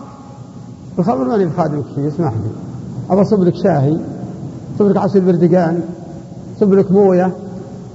[0.99, 2.51] الخمر ماني بخادمك شيء اسمح لي.
[3.11, 4.13] أبى أصب لك شاهي.
[4.79, 5.81] صب لك عصير بردقان
[6.61, 7.33] صب لك موية.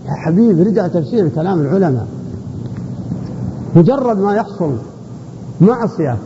[0.05, 2.07] يا حبيبي رجع تفسير كلام العلماء.
[3.75, 4.77] مجرد ما يحصل
[5.61, 6.17] معصية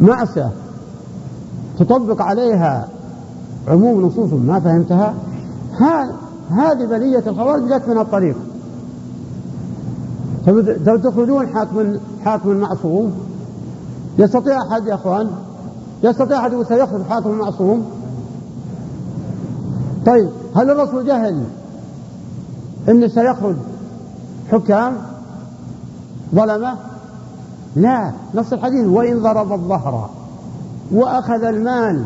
[0.00, 0.50] معصية
[1.78, 2.88] تطبق عليها
[3.68, 5.14] عموم نصوص ما فهمتها
[6.50, 8.36] هذه بلية الخوارج جت من الطريق.
[11.04, 13.12] تخرجون حاكم حاكم معصوم
[14.18, 15.30] يستطيع أحد يا أخوان؟
[16.02, 17.84] يستطيع أحد سيخرج حاكم معصوم
[20.06, 21.44] طيب هل الرسول جهل
[22.88, 23.56] أن سيخرج
[24.52, 24.96] حكام؟
[26.34, 26.76] ظلمة؟
[27.76, 30.10] لا نص الحديث وإن ضرب الظهر
[30.92, 32.04] وأخذ المال.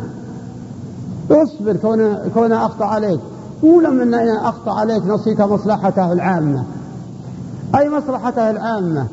[1.30, 1.76] اصبر
[2.34, 3.20] كونه أخطأ عليك.
[3.62, 6.64] ولم أن أخطأ عليك نصيك مصلحته العامة.
[7.74, 9.06] أي مصلحته العامة؟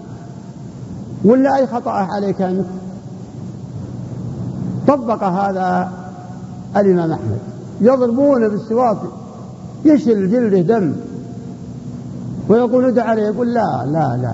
[1.25, 2.65] ولا أي خطأ عليك أنت؟
[4.87, 5.91] طبق هذا
[6.77, 7.56] الإمام أحمد.
[7.81, 8.97] يضربونه بالسواك
[9.85, 10.93] يشل جلده دم.
[12.49, 14.33] ويقول ادع عليه يقول لا لا لا.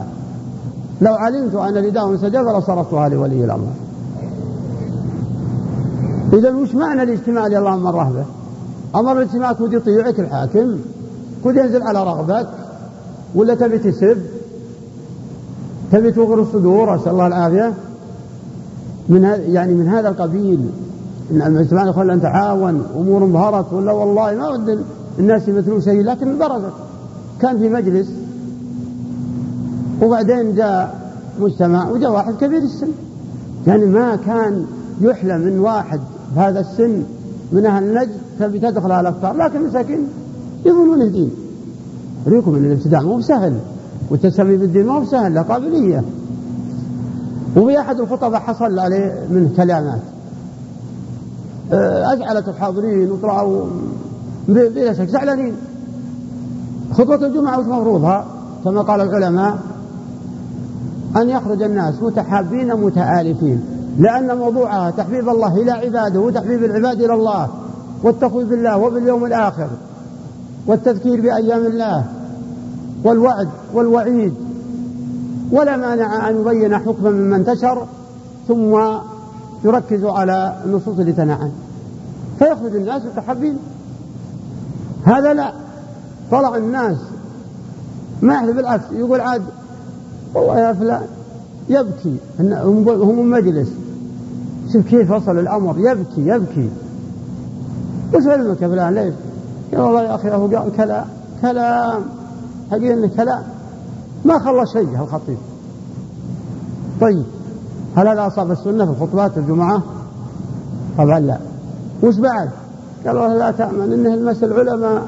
[1.01, 3.67] لو علمت أن رداء سجد لصرفتها لولي الأمر.
[6.34, 8.25] إذا وش معنى الاجتماع اللي اللهم الرهبة؟
[8.95, 10.79] أمر الاجتماع كود يطيعك الحاكم
[11.43, 12.47] كود ينزل على رغبك.
[13.36, 14.17] ولا تبي تسب؟
[15.91, 17.73] تبي توغر الصدور أسأل الله العافية.
[19.10, 20.69] من يعني من هذا القبيل.
[21.31, 24.86] إن الاجتماع يقول أن تعاون أمور ظهرت ولا والله ما ود
[25.19, 26.73] الناس يمثلون شيء لكن برزت
[27.41, 28.07] كان في مجلس
[30.01, 31.03] وبعدين جاء
[31.39, 32.88] مجتمع وجاء واحد كبير السن.
[33.67, 34.65] يعني ما كان
[35.01, 35.99] يحلم من واحد
[36.36, 37.03] بهذا السن
[37.51, 40.07] من أهل النجد تبي تدخل على الأفكار لكن مساكين
[40.65, 41.31] يظنون دين
[42.27, 43.59] أريكم أن الابتداع مو سهل
[44.09, 46.03] والتسمي بالدين مو سهل له قابلية.
[47.57, 50.01] وفي أحد الخطباء حصل عليه من كلامات.
[52.13, 53.65] أزعلت الحاضرين وطلعوا.
[54.47, 55.07] بلا شك.
[55.07, 55.55] زعلانين.
[56.93, 58.25] خطبة الجمعة وش مفروضها؟
[58.65, 59.57] كما قال العلماء
[61.15, 63.62] أن يخرج الناس متحابين متآلفين.
[63.99, 67.47] لأن موضوعها تحبيب الله إلى عباده وتحبيب العباد إلى الله
[68.03, 69.67] والتخويف بالله وباليوم الآخر
[70.67, 72.03] والتذكير بأيام الله
[73.03, 74.33] والوعد والوعيد.
[75.51, 77.86] ولا مانع أن يبين حكما مما انتشر
[78.47, 78.79] ثم
[79.63, 81.51] يركز على النصوص اللي عنه
[82.39, 83.57] فيخرج الناس متحبين
[85.03, 85.53] هذا لا.
[86.31, 86.97] طلع الناس.
[88.21, 88.83] ما يحلف بالعكس.
[88.91, 89.43] يقول عاد
[90.33, 91.05] والله يا فلان
[91.69, 92.17] يبكي.
[92.87, 93.69] هم مجلس.
[94.73, 95.75] شوف كيف وصل الأمر.
[95.79, 96.69] يبكي يبكي.
[98.13, 99.13] وش علمك يا فلان؟ ليش؟
[99.73, 101.05] يا والله يا أخي هو قال كلام
[101.41, 102.01] كلام.
[102.71, 103.43] حقيقة إنه كلام.
[104.25, 105.37] ما خلى شيء الخطيب.
[107.01, 107.23] طيب.
[107.95, 109.81] هل هذا أصاب السنة في خطبات الجمعة؟
[110.97, 111.37] طبعا لا.
[112.03, 112.49] وش بعد؟
[113.05, 115.03] قال والله لا تأمن إنه المس العلماء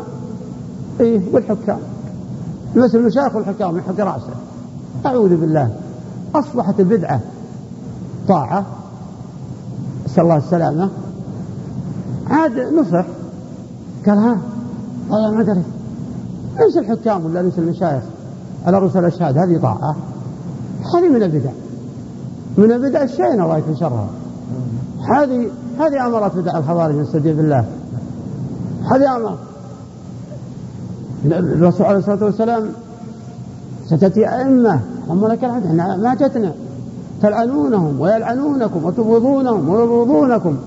[1.00, 1.80] إيه والحكام.
[2.76, 4.34] مثل المشايخ والحكام يحط رأسه.
[5.06, 5.70] أعوذ بالله.
[6.36, 7.20] أصبحت البدعة
[8.28, 8.66] طاعة
[10.06, 10.90] نسال الله السلامة.
[12.30, 13.06] عاد نصح.
[14.06, 14.38] قال ها
[15.10, 15.64] والله ما أدري.
[16.60, 18.04] ليس الحكام ولا ليس المشايخ
[18.66, 19.96] على رؤوس الأشهاد هذه طاعة.
[20.96, 21.52] هذه من البدع.
[22.58, 24.08] من البدع الشينة الله يكفي شرها.
[25.16, 27.66] هذه هذه أمرت بدع الخوارج نستجيب بالله
[28.92, 29.38] هذه أمر
[31.26, 32.70] الرسول عليه الصلاة والسلام
[33.86, 36.54] ستأتي أئمة هم لك الحمد إحنا ما جتنا
[37.22, 40.58] تلعنونهم ويلعنونكم وتبغضونهم ويبغضونكم.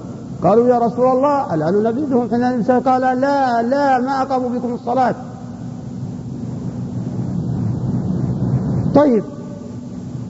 [0.43, 5.15] قالوا يا رسول الله ألا ننبذهم حين قال لا لا ما أقاموا بكم الصلاة.
[8.95, 9.25] طيب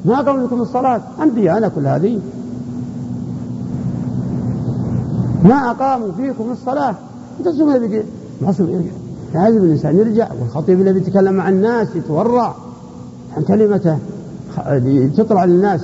[0.04, 2.20] ما أقاموا بكم الصلاة؟ أنبياء أنا كل هذه.
[5.44, 6.94] ما أقاموا فيكم الصلاة.
[7.44, 8.04] تسمى بك
[8.42, 8.90] معصوم يرجع.
[9.34, 12.54] لازم الإنسان يرجع والخطيب الذي يتكلم مع الناس يتورع.
[13.36, 13.98] عن كلمته
[15.16, 15.80] تطلع للناس.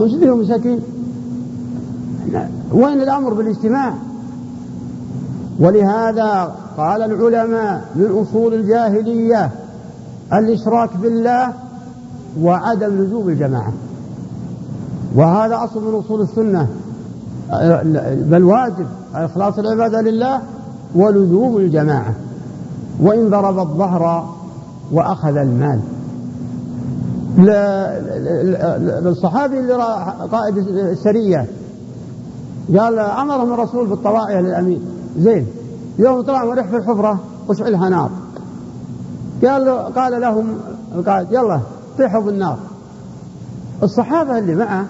[0.00, 0.80] وش فيهم مساكين
[2.72, 3.94] وين الأمر بالاجتماع؟
[5.60, 9.50] ولهذا قال العلماء من أصول الجاهلية
[10.32, 11.52] الإشراك بالله
[12.42, 13.72] وعدم لزوم الجماعة.
[15.16, 16.68] وهذا أصل من أصول السنة.
[18.30, 20.40] بل واجب إخلاص العبادة لله
[20.94, 22.14] ولزوم الجماعة
[23.00, 24.34] وإن ضرب الظهر
[24.92, 25.80] وأخذ المال.
[29.04, 29.74] للصحابي اللي
[30.32, 31.46] قائد السرية
[32.78, 34.80] قال أمرهم الرسول بالطواعية للأمير.
[35.18, 35.46] زين
[35.98, 38.10] يوم طلع ورح في الحفرة وشعلها نار.
[39.44, 40.46] قال قال لهم
[40.94, 41.60] القائد يلا
[41.98, 42.58] طيحوا بالنار.
[43.82, 44.86] الصحابة اللي معه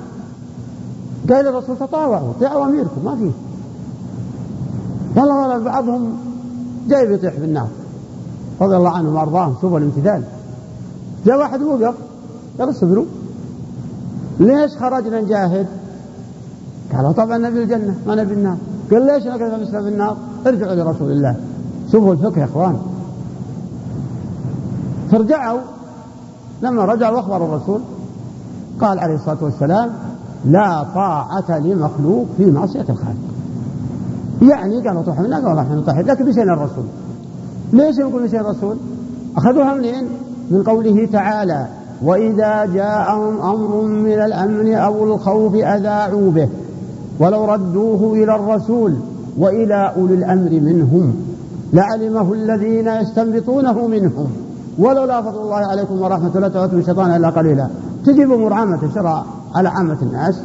[1.30, 3.30] قال الرسول تطاوعوا طيعوا أميركم ما فيه.
[5.16, 6.12] والله بعضهم
[6.88, 7.68] جاي بيطيح بالنار
[8.60, 10.22] رضي الله عنهم وأرضاهم شوفوا الامتثال.
[11.26, 11.94] جاء واحد وقف
[12.58, 13.04] قال اصبروا
[14.40, 15.66] ليش خرجنا نجاهد؟
[16.92, 18.56] قالوا طبعا نبي الجنة ما نبي النار.
[18.90, 21.36] قال ليش مثل في النار؟ ارجعوا لرسول الله.
[21.92, 22.78] شوفوا الفقه يا إخوان.
[25.10, 25.60] فرجعوا
[26.62, 27.80] لما رجعوا واخبروا الرسول.
[28.80, 29.90] قال عليه الصلاة والسلام
[30.44, 33.16] لا طاعة لمخلوق في معصية الخالق.
[34.42, 36.84] يعني قالوا طيح منا قالوا إحنا نطيح لكن بشأن الرسول.
[37.72, 38.76] ليش يقول بشأن الرسول؟
[39.36, 40.04] أخذوها منين؟
[40.50, 41.66] من قوله تعالى
[42.02, 46.48] وإذا جاءهم أمر من الأمن أو الخوف أذاعوا به
[47.20, 48.94] ولو ردوه إلى الرسول
[49.38, 51.14] وإلى أولي الأمر منهم
[51.72, 54.26] لعلمه الذين يستنبطونه منهم.
[54.78, 57.68] ولولا فضل الله عليكم ورحمة لا تعطوا الشيطان إلا قليلا.
[58.06, 59.24] تجيب أمور عامة الشرع.
[59.54, 60.40] على عامة الناس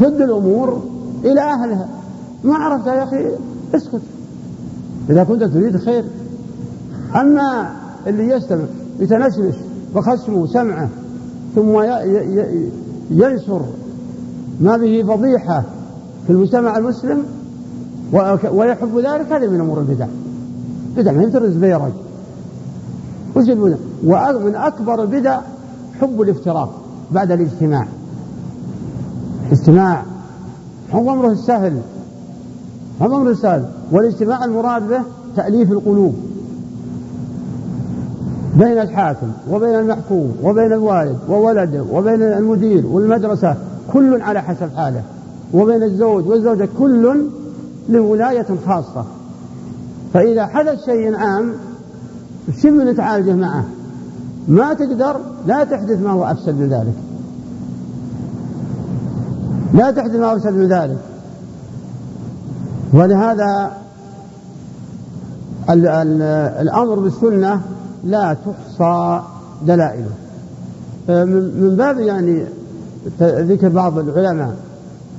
[0.00, 0.82] فد الأمور
[1.24, 1.88] إلى أهلها.
[2.44, 3.28] ما عرفت يا أخي؟
[3.74, 4.00] اسكت.
[5.10, 6.04] إذا كنت تريد خير.
[7.14, 7.70] أما
[8.06, 8.64] اللي يستمع
[9.00, 9.54] يتنشنش
[9.94, 10.88] بخصمه سمعه
[11.54, 11.82] ثم
[13.10, 13.62] ينشر
[14.60, 15.62] ما به فضيحة
[16.26, 17.22] في المجتمع المسلم
[18.52, 20.06] ويحب ذلك هذه من أمور البدع.
[20.96, 21.92] بدع ما ينترز بيرج
[23.36, 23.48] وش
[24.04, 25.40] ومن أكبر البدع
[26.00, 26.80] حب الافتراق
[27.12, 27.88] بعد الاجتماع.
[29.52, 30.02] اجتماع
[30.92, 31.80] هو أمره السهل
[33.02, 35.00] هو أمره السهل والاجتماع المراد به
[35.36, 36.14] تأليف القلوب
[38.56, 43.56] بين الحاكم وبين المحكوم وبين الوالد وولده وبين المدير والمدرسة
[43.92, 45.02] كل على حسب حاله
[45.54, 47.16] وبين الزوج والزوجة كل
[47.88, 49.04] لولاية خاصة.
[50.14, 51.52] فإذا حدث شيء عام
[52.62, 53.64] شو نتعالجه معه؟
[54.48, 56.94] ما تقدر لا تحدث ما هو أفسد من ذلك.
[59.74, 60.98] لا تحدث ما أفسد من ذلك.
[62.92, 63.72] ولهذا
[66.60, 67.60] الأمر بالسنة
[68.04, 69.22] لا تحصى
[69.62, 70.10] دلائله.
[71.08, 72.46] من باب يعني
[73.20, 74.56] ذكر بعض العلماء.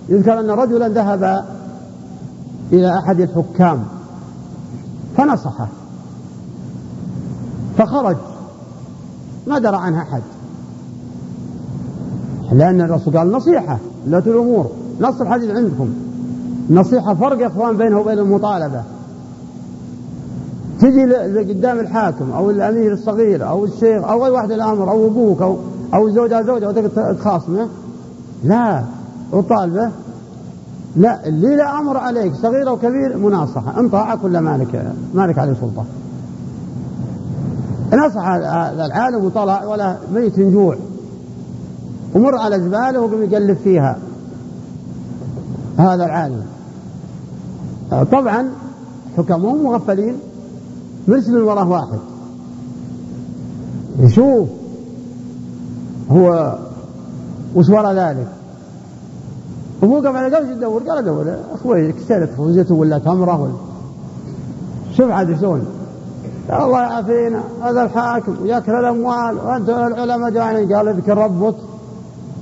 [0.09, 1.45] يذكر أن رجلا ذهب
[2.71, 3.83] إلى أحد الحكام
[5.17, 5.67] فنصحه.
[7.77, 8.17] فخرج.
[9.47, 10.21] ما درى عنها أحد.
[12.51, 13.79] لأن الرسول قال نصيحة.
[14.07, 14.69] لا الأمور.
[15.01, 15.89] نص الحديث عندكم.
[16.69, 18.83] نصيحة فرق يا إخوان بينه وبين المطالبة.
[20.79, 21.03] تجي
[21.53, 25.57] قدام الحاكم أو الأمير الصغير أو الشيخ أو أي واحد الأمر أو أبوك أو
[25.93, 27.67] أو زوجة زوجة وتخاصمه
[28.43, 28.83] لا.
[29.31, 29.91] وطالبه.
[30.95, 31.27] لا.
[31.27, 33.79] اللي لا أمر عليك صغير أو كبير مناصحة.
[33.79, 35.85] إن طاعك ولا مالك مالك عليه سلطة.
[37.93, 40.75] نصح العالم وطلع ولا ميت جوع.
[42.15, 43.97] ومر على زباله وقم يقلب فيها.
[45.77, 46.45] هذا العالم.
[48.11, 48.49] طبعا
[49.17, 50.15] حكمهم مغفلين
[51.07, 51.99] مرسل وراه واحد.
[53.99, 54.47] يشوف
[56.11, 56.55] هو
[57.55, 58.27] وش وراء ذلك.
[59.81, 63.53] وموقف على قبل يدور قال ادور أخوي كسرت فوزته ولا تمرة ولا.
[64.97, 65.65] شوف عاد شلون.
[66.49, 71.55] الله يعافينا هذا الحاكم وياكل الأموال وأنت العلماء جايين قال اذكر ربك.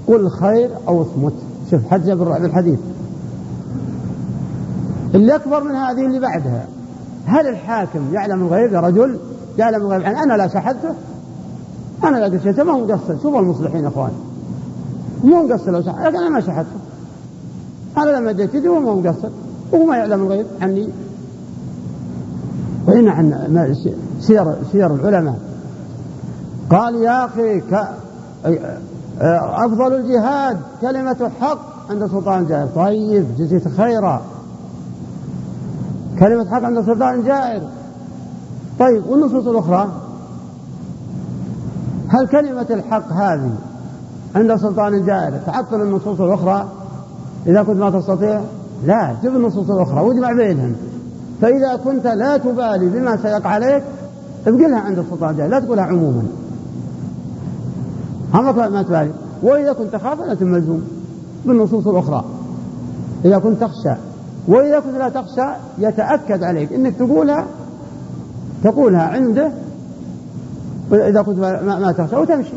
[0.08, 1.34] قل خير أو اصمت
[1.72, 2.80] شوف حجه بالحديث
[5.16, 6.66] اللي أكبر من هذه اللي بعدها.
[7.26, 9.20] هل الحاكم يعلم الغيب يا رجل؟
[9.58, 10.02] يعلم الغيب.
[10.02, 10.96] يعني أنا لا شحذته
[12.04, 13.18] أنا لا قلت ما هو مقصر.
[13.22, 14.12] شوفوا المصلحين إخوان.
[15.24, 16.80] مو مقصر لو لكن أنا ما شحذته
[17.98, 19.30] أنا لما اديت يدي هو مو مقصر.
[19.72, 20.46] وهو ما يعلم الغيب.
[20.62, 20.90] عني
[22.88, 23.76] وإن عن
[24.20, 25.40] سير سير العلماء.
[26.70, 27.62] قال يا أخي.
[29.22, 31.60] أفضل الجهاد كلمة الحق
[31.90, 32.68] عند سلطان جائر.
[32.76, 34.22] طيب جزيت خيرا.
[36.20, 37.62] كلمة حق عند سلطان جائر.
[38.80, 39.92] طيب والنصوص الأخرى؟
[42.10, 43.52] هل كلمة الحق هذه
[44.36, 46.68] عند سلطان جائر تعطل النصوص الأخرى؟
[47.48, 48.42] إذا كنت ما تستطيع؟
[48.86, 50.76] لا جيب النصوص الأخرى واجمع بينهم.
[51.42, 53.84] فإذا كنت لا تبالي بما سيقع عليك
[54.48, 56.24] ابقلها عند السلطان جائر لا تقولها عموما.
[58.34, 59.12] ما تبالي
[59.44, 60.84] وإذا كنت تخاف أن تمزوم
[61.46, 62.26] بالنصوص الأخرى.
[63.26, 64.00] إذا كنت تخشى.
[64.48, 66.74] وإذا كنت لا تخشى يتأكد عليك.
[66.74, 67.46] أنك تقولها
[68.64, 69.52] تقولها عنده
[70.92, 72.54] إذا كنت ما تخشى وتمشي.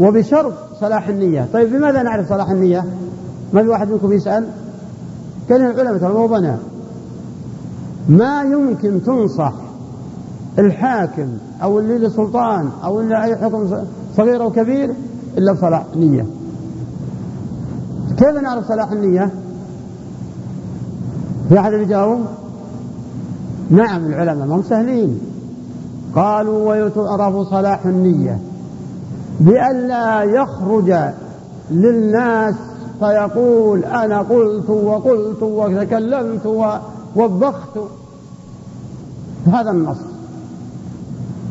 [0.00, 1.48] وبشرط صلاح النية.
[1.52, 2.84] طيب بماذا نعرف صلاح النية؟
[3.52, 4.46] ما في واحد منكم يسأل؟
[5.48, 6.58] كان العلماء ترى مو بنا
[8.08, 9.52] ما يمكن تنصح
[10.58, 11.28] الحاكم
[11.62, 13.84] أو اللي لسلطان أو اللي أي حكم
[14.16, 14.94] صغير أو كبير
[15.38, 16.26] إلا بصلاح نية
[18.18, 19.30] كيف نعرف صلاح النية؟
[21.48, 22.20] في أحد يجاوب؟
[23.70, 25.20] نعم العلماء ما هم سهلين.
[26.14, 28.38] قالوا ويتعرف صلاح النية
[29.40, 30.94] بألا يخرج
[31.70, 32.54] للناس
[32.98, 36.46] فيقول أنا قلت وقلت وتكلمت
[37.16, 37.78] ووبخت.
[39.46, 39.98] هذا النص.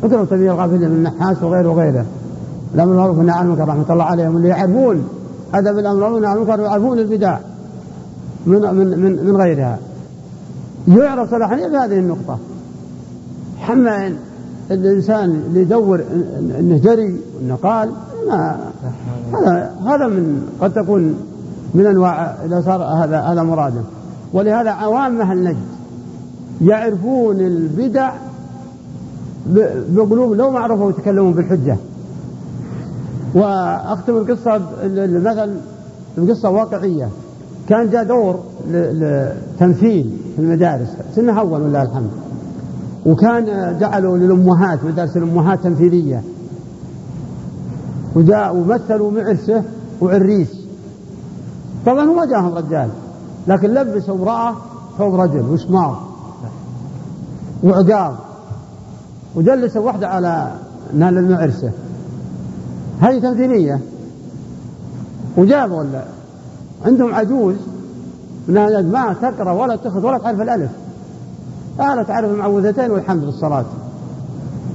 [0.04, 2.06] اقرأوا تبي الغافل من النحاس وغيره وغيره.
[2.76, 5.04] الأمر المعروف والنهي عن المنكر رحمة الله عليهم اللي يعرفون
[5.54, 7.38] أدب الأمر المعروف والنهي عن المنكر ويعرفون البدع
[8.46, 9.80] من من من, من غيرها.
[10.88, 12.38] يعرف صلاحية بهذه النقطة.
[13.60, 14.14] حما
[14.72, 16.04] الإنسان اللي يدور
[16.60, 17.90] أنه جري وأنه قال
[18.28, 18.60] ما
[19.34, 21.16] هذا هذا من قد تكون
[21.74, 23.82] من أنواع إذا صار هذا هذا مراده.
[24.34, 25.58] ولهذا عوام أهل نجد
[26.62, 28.12] يعرفون البدع
[29.90, 31.78] بقلوب لو ما عرفوا يتكلمون بالحجة.
[33.34, 34.62] وأختم القصة
[35.20, 35.54] مثلا
[36.18, 37.10] القصة واقعية.
[37.70, 40.88] كان جاء دور لتمثيل في المدارس.
[41.16, 42.10] سنة أول ولله الحمد.
[43.06, 46.24] وكان جعلوا للأمهات مدارس الأمهات تمثيلية.
[48.16, 49.64] وجاء ومثلوا معرسه
[50.02, 50.62] وعريس.
[51.86, 52.90] طبعا هو جاهم رجال
[53.48, 54.56] لكن لبسوا امرأة
[54.98, 55.96] ثوب رجل وشماغ
[57.64, 58.16] وعقاب.
[59.36, 60.52] وجلسوا واحدة على
[60.94, 61.72] نال المعرسة.
[63.02, 63.80] هذه تمثيلية.
[65.38, 65.84] وجابوا
[66.86, 67.56] عندهم عجوز.
[68.48, 70.72] ما تقرأ ولا تأخذ ولا تعرف الألف.
[71.80, 73.66] قالت تعرف المعوذتين والحمد للصلاة.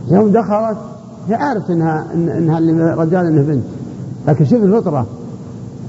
[0.09, 0.79] يوم دخلت
[1.29, 3.65] هي عارف إنها إنها رجال إنه بنت.
[4.29, 5.07] لكن شوف الفطرة.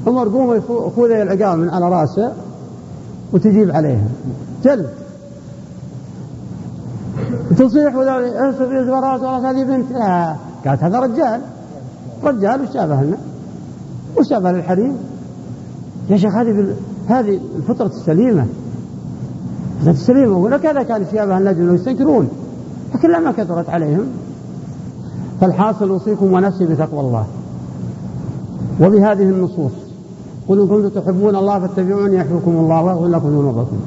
[0.07, 0.61] عمر قوم
[0.95, 2.31] خذ العقال من على رأسه
[3.33, 4.07] وتجيب عليها.
[4.63, 4.89] جلد
[7.57, 9.91] تصيح ولا في زبرات هذه بنت.
[9.91, 10.35] لا
[10.65, 11.41] قالت هذا رجال.
[12.23, 13.17] رجال وش شابه لنا
[14.17, 14.95] وش شابه للحريم
[16.09, 16.75] يا شيخ هذه
[17.07, 18.45] هذه الفطرة السليمة.
[19.75, 20.37] الفطرة السليمة.
[20.37, 22.29] ولكذا كان شيابها النجم يستنكرون.
[22.95, 24.05] لكن لما كثرت عليهم.
[25.41, 27.25] فالحاصل أوصيكم ونفسي بتقوى الله.
[28.81, 29.71] وبهذه النصوص.
[30.49, 33.77] قل إن كنتم تحبون الله فاتبعوني يحبكم الله ويغفر لكم ذنوبكم.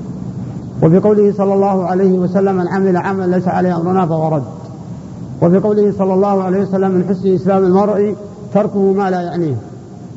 [0.83, 4.43] وبقوله صلى الله عليه وسلم من عمل عملا ليس عليه أمرنا فهو رد.
[5.43, 8.17] وبقوله صلى الله عليه وسلم من حسن إسلام المرء
[8.55, 9.57] تركه ما لا يعنيه.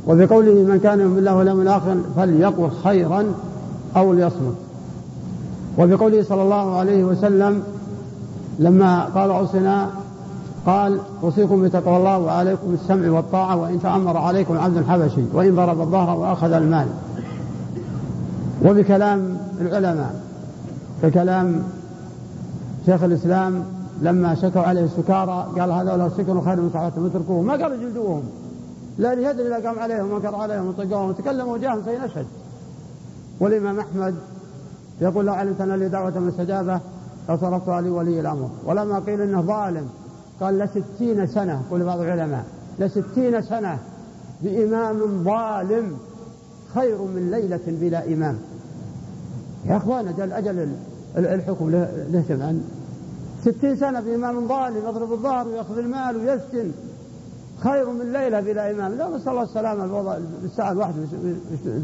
[0.08, 3.26] وبقوله من كان يؤمن بالله واليوم الآخر فليقل خيرا
[3.98, 4.56] أو ليصمت.
[5.80, 7.64] وبقوله صلى الله عليه وسلم
[8.60, 9.90] لما قال عصنا
[10.66, 16.20] قال أوصيكم بتقوى الله وعليكم السمع والطاعة وإن تأمر عليكم عبد حبشي وإن ضرب الظهر
[16.20, 16.88] وأخذ المال.
[18.66, 20.16] وبكلام العلماء
[21.02, 21.64] ككلام
[22.86, 23.64] شيخ الإسلام
[24.04, 28.24] لما شكوا عليه السكارى قال هذا لو سكنوا خير من صحبتهم اتركوه ما قالوا جلدوهم.
[28.97, 31.10] لا يدري إذا قام عليهم وانكر عليهم وطقوهم.
[31.10, 32.26] وتكلموا وجاهم سينشهد
[33.39, 34.16] والإمام أحمد
[35.01, 36.80] يقول لو علمت أن لي دعوة مستجابة
[37.30, 38.49] لصرفتها لولي الأمر.
[38.66, 39.88] ولما قيل إنه ظالم
[40.41, 42.45] قال لستين سنة يقول بعض العلماء
[42.80, 43.80] لستين سنة
[44.41, 45.97] بإمام ظالم
[46.76, 48.38] خير من ليلة بلا إمام.
[49.66, 50.70] يا أخوان أجل أجل
[51.18, 52.64] الحكم له عن
[53.46, 56.72] ستين سنة بإمام ظالم يضرب الظهر ويأخذ المال ويسجن
[57.60, 58.91] خير من ليلة بلا إمام.
[58.91, 60.94] لا نسأل الله السلامة الوضع بالساعة الواحدة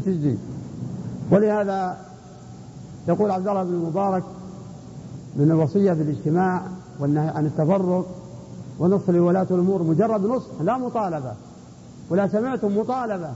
[0.04, 0.36] في
[1.30, 1.96] ولهذا
[3.08, 4.22] يقول عبد الله بن المبارك
[5.36, 6.62] من الوصية بالاجتماع
[7.00, 8.06] والنهي عن التفرق
[8.78, 9.82] ونص لولاة الأمور.
[9.82, 11.32] مجرد نصح لا مطالبة.
[12.10, 13.30] ولا سمعتم مطالبة.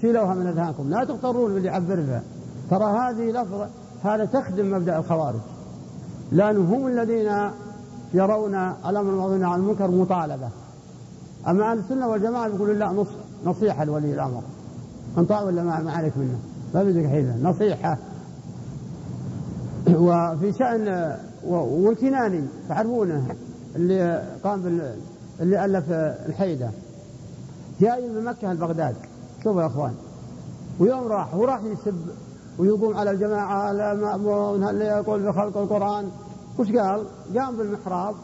[0.00, 0.90] شيلوها من أذهانكم.
[0.90, 2.22] لا تغترون باللي يعبرها
[2.70, 3.68] ترى هذه لفظة
[4.04, 5.40] هذا تخدم مبدأ الخوارج.
[6.32, 7.50] لأنهم هم الذين
[8.14, 10.48] يرون الأمر المعروف عن المنكر مطالبة.
[11.48, 13.08] أما أهل السنة والجماعة يقولون لا نص
[13.44, 14.42] نصيحة لولي الأمر.
[15.18, 16.38] انطاع ولا ما عليك منه؟
[16.74, 17.36] ما بدك حيلة.
[17.42, 17.98] نصيحة.
[19.88, 21.16] وفي شأن
[21.46, 23.26] والكناني تعرفونه
[23.76, 24.94] اللي قام بال
[25.40, 25.84] اللي ألف
[26.28, 26.70] الحيدة.
[27.80, 28.94] جاي من مكة لبغداد.
[29.44, 29.94] شوفوا يا أخوان.
[30.80, 31.96] ويوم راح وراح يسب
[32.58, 36.08] ويقوم على الجماعة المأمون اللي يقول بخلق القرآن؟
[36.58, 37.06] وش قال؟
[37.36, 38.14] قام بالمحراب.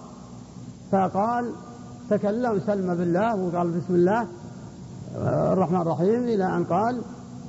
[0.93, 1.53] فقال
[2.11, 4.27] تكلم سلم بالله وقال بسم الله
[5.53, 7.01] الرحمن الرحيم إلى أن قال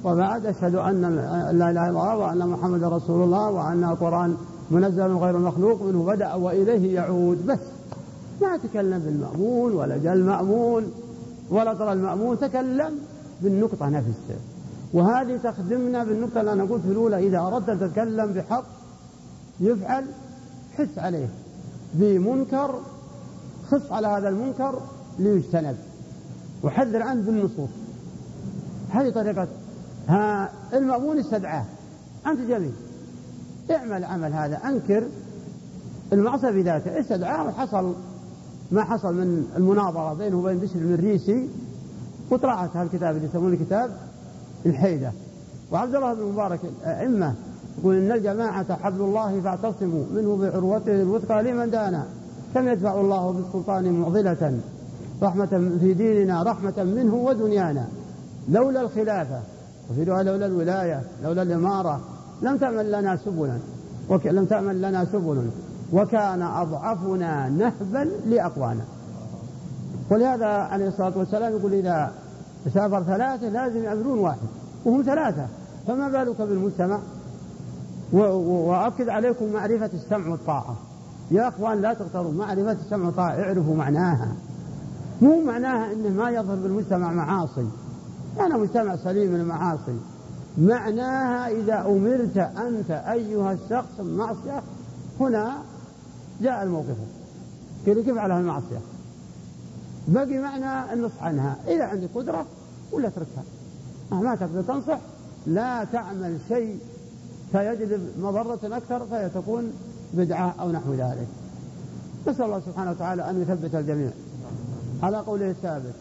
[0.04, 4.38] وبعد أشهد أن لا إله إلا الله وأن محمد رسول الله وأن القرآن
[4.72, 7.46] منزل غير مخلوق منه بدأ وإليه يعود.
[7.46, 7.60] بس.
[8.42, 10.92] ما تكلم بالمأمون ولا جاء المأمون
[11.50, 13.00] ولا ترى المأمون تكلم
[13.42, 14.55] بالنقطة نفسها.
[14.96, 18.64] وهذه تخدمنا بالنقطة اللي أنا قلت في الأولى إذا أردت أن تتكلم بحق
[19.60, 20.06] يفعل
[20.78, 21.28] حس عليه.
[21.94, 22.80] بمنكر
[23.72, 24.82] خص على هذا المنكر
[25.20, 25.76] ليجتنب.
[26.64, 27.70] وحذر عنه بالنصوص.
[28.90, 29.48] هذه طريقة.
[30.08, 31.66] ها المأمون استدعاه.
[32.28, 32.74] أنت جميل.
[33.72, 34.58] اعمل عمل هذا.
[34.58, 35.04] أنكر
[36.14, 37.00] المعصية بذاته.
[37.00, 37.94] استدعاه وحصل
[38.72, 41.50] ما حصل من المناظرة بينه وبين بشر المريسي
[42.32, 43.98] وطلعت هالكتاب اللي يسمونه كتاب
[44.66, 45.12] الحيدة
[45.72, 47.34] وعبد الله بن مبارك الأئمة
[47.80, 52.06] يقول إن الجماعة حبل الله فاعتصموا منه بعروته الوثقى لمن دانا.
[52.54, 54.60] كم يدفع الله بالسلطان معضلة؟
[55.24, 57.88] رحمة في ديننا رحمة منه ودنيانا.
[58.50, 59.40] لولا الخلافة.
[59.92, 62.02] وفي رواية لولا الولاية لولا الإمارة.
[62.42, 63.58] لم تعمل لنا سبلا.
[64.26, 65.50] لم تعمل لنا سبل
[65.94, 68.84] وكان أضعفنا نهبا لأقوانا.
[70.12, 72.12] ولهذا عليه الصلاة والسلام يقول إذا
[72.74, 74.48] سافر ثلاثة لازم يعملون واحد
[74.86, 75.48] وهم ثلاثة.
[75.88, 77.00] فما بالك بالمجتمع؟
[78.14, 80.76] وأؤكد عليكم معرفة السمع والطاعة.
[81.32, 84.36] يا أخوان لا تغتروا معرفة السمع والطاعة اعرفوا معناها.
[85.22, 87.68] مو معناها أنه ما يظهر بالمجتمع معاصي.
[88.40, 89.98] أنا مجتمع سليم من المعاصي
[90.58, 94.62] معناها إذا أمرت أنت أيها الشخص بمعصية
[95.20, 95.56] هنا
[96.42, 96.98] جاء الموقف.
[97.86, 98.80] كيف على المعصية؟
[100.08, 102.46] بقي معنى النصح عنها إذا عندك قدرة
[102.92, 103.44] ولا اتركها
[104.12, 105.00] ما تقدر تنصح
[105.48, 106.80] لا تعمل شيء
[107.52, 109.74] فيجلب مضرة أكثر فهي تكون
[110.14, 111.28] بدعة أو نحو ذلك.
[112.28, 114.10] نسأل الله سبحانه وتعالى أن يثبت الجميع.
[115.04, 115.94] على قوله الثابت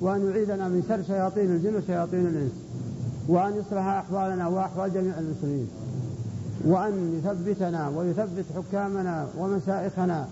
[0.00, 2.52] وأن يعيذنا من شر شياطين الجن وشياطين الإنس
[3.28, 5.68] وأن يصلح أحوالنا وأحوال جميع المسلمين
[6.64, 10.28] وأن يثبتنا ويثبت حكامنا ومشائخنا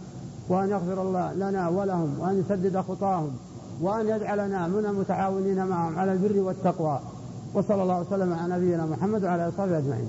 [0.48, 3.30] وأن يغفر الله لنا ولهم وأن يسدد خطاهم
[3.80, 7.00] وأن يجعلنا من المتعاونين معهم على البر والتقوى.
[7.54, 10.06] وصلى الله وسلم على نبينا محمد وعلى آله وصحبه أجمعين.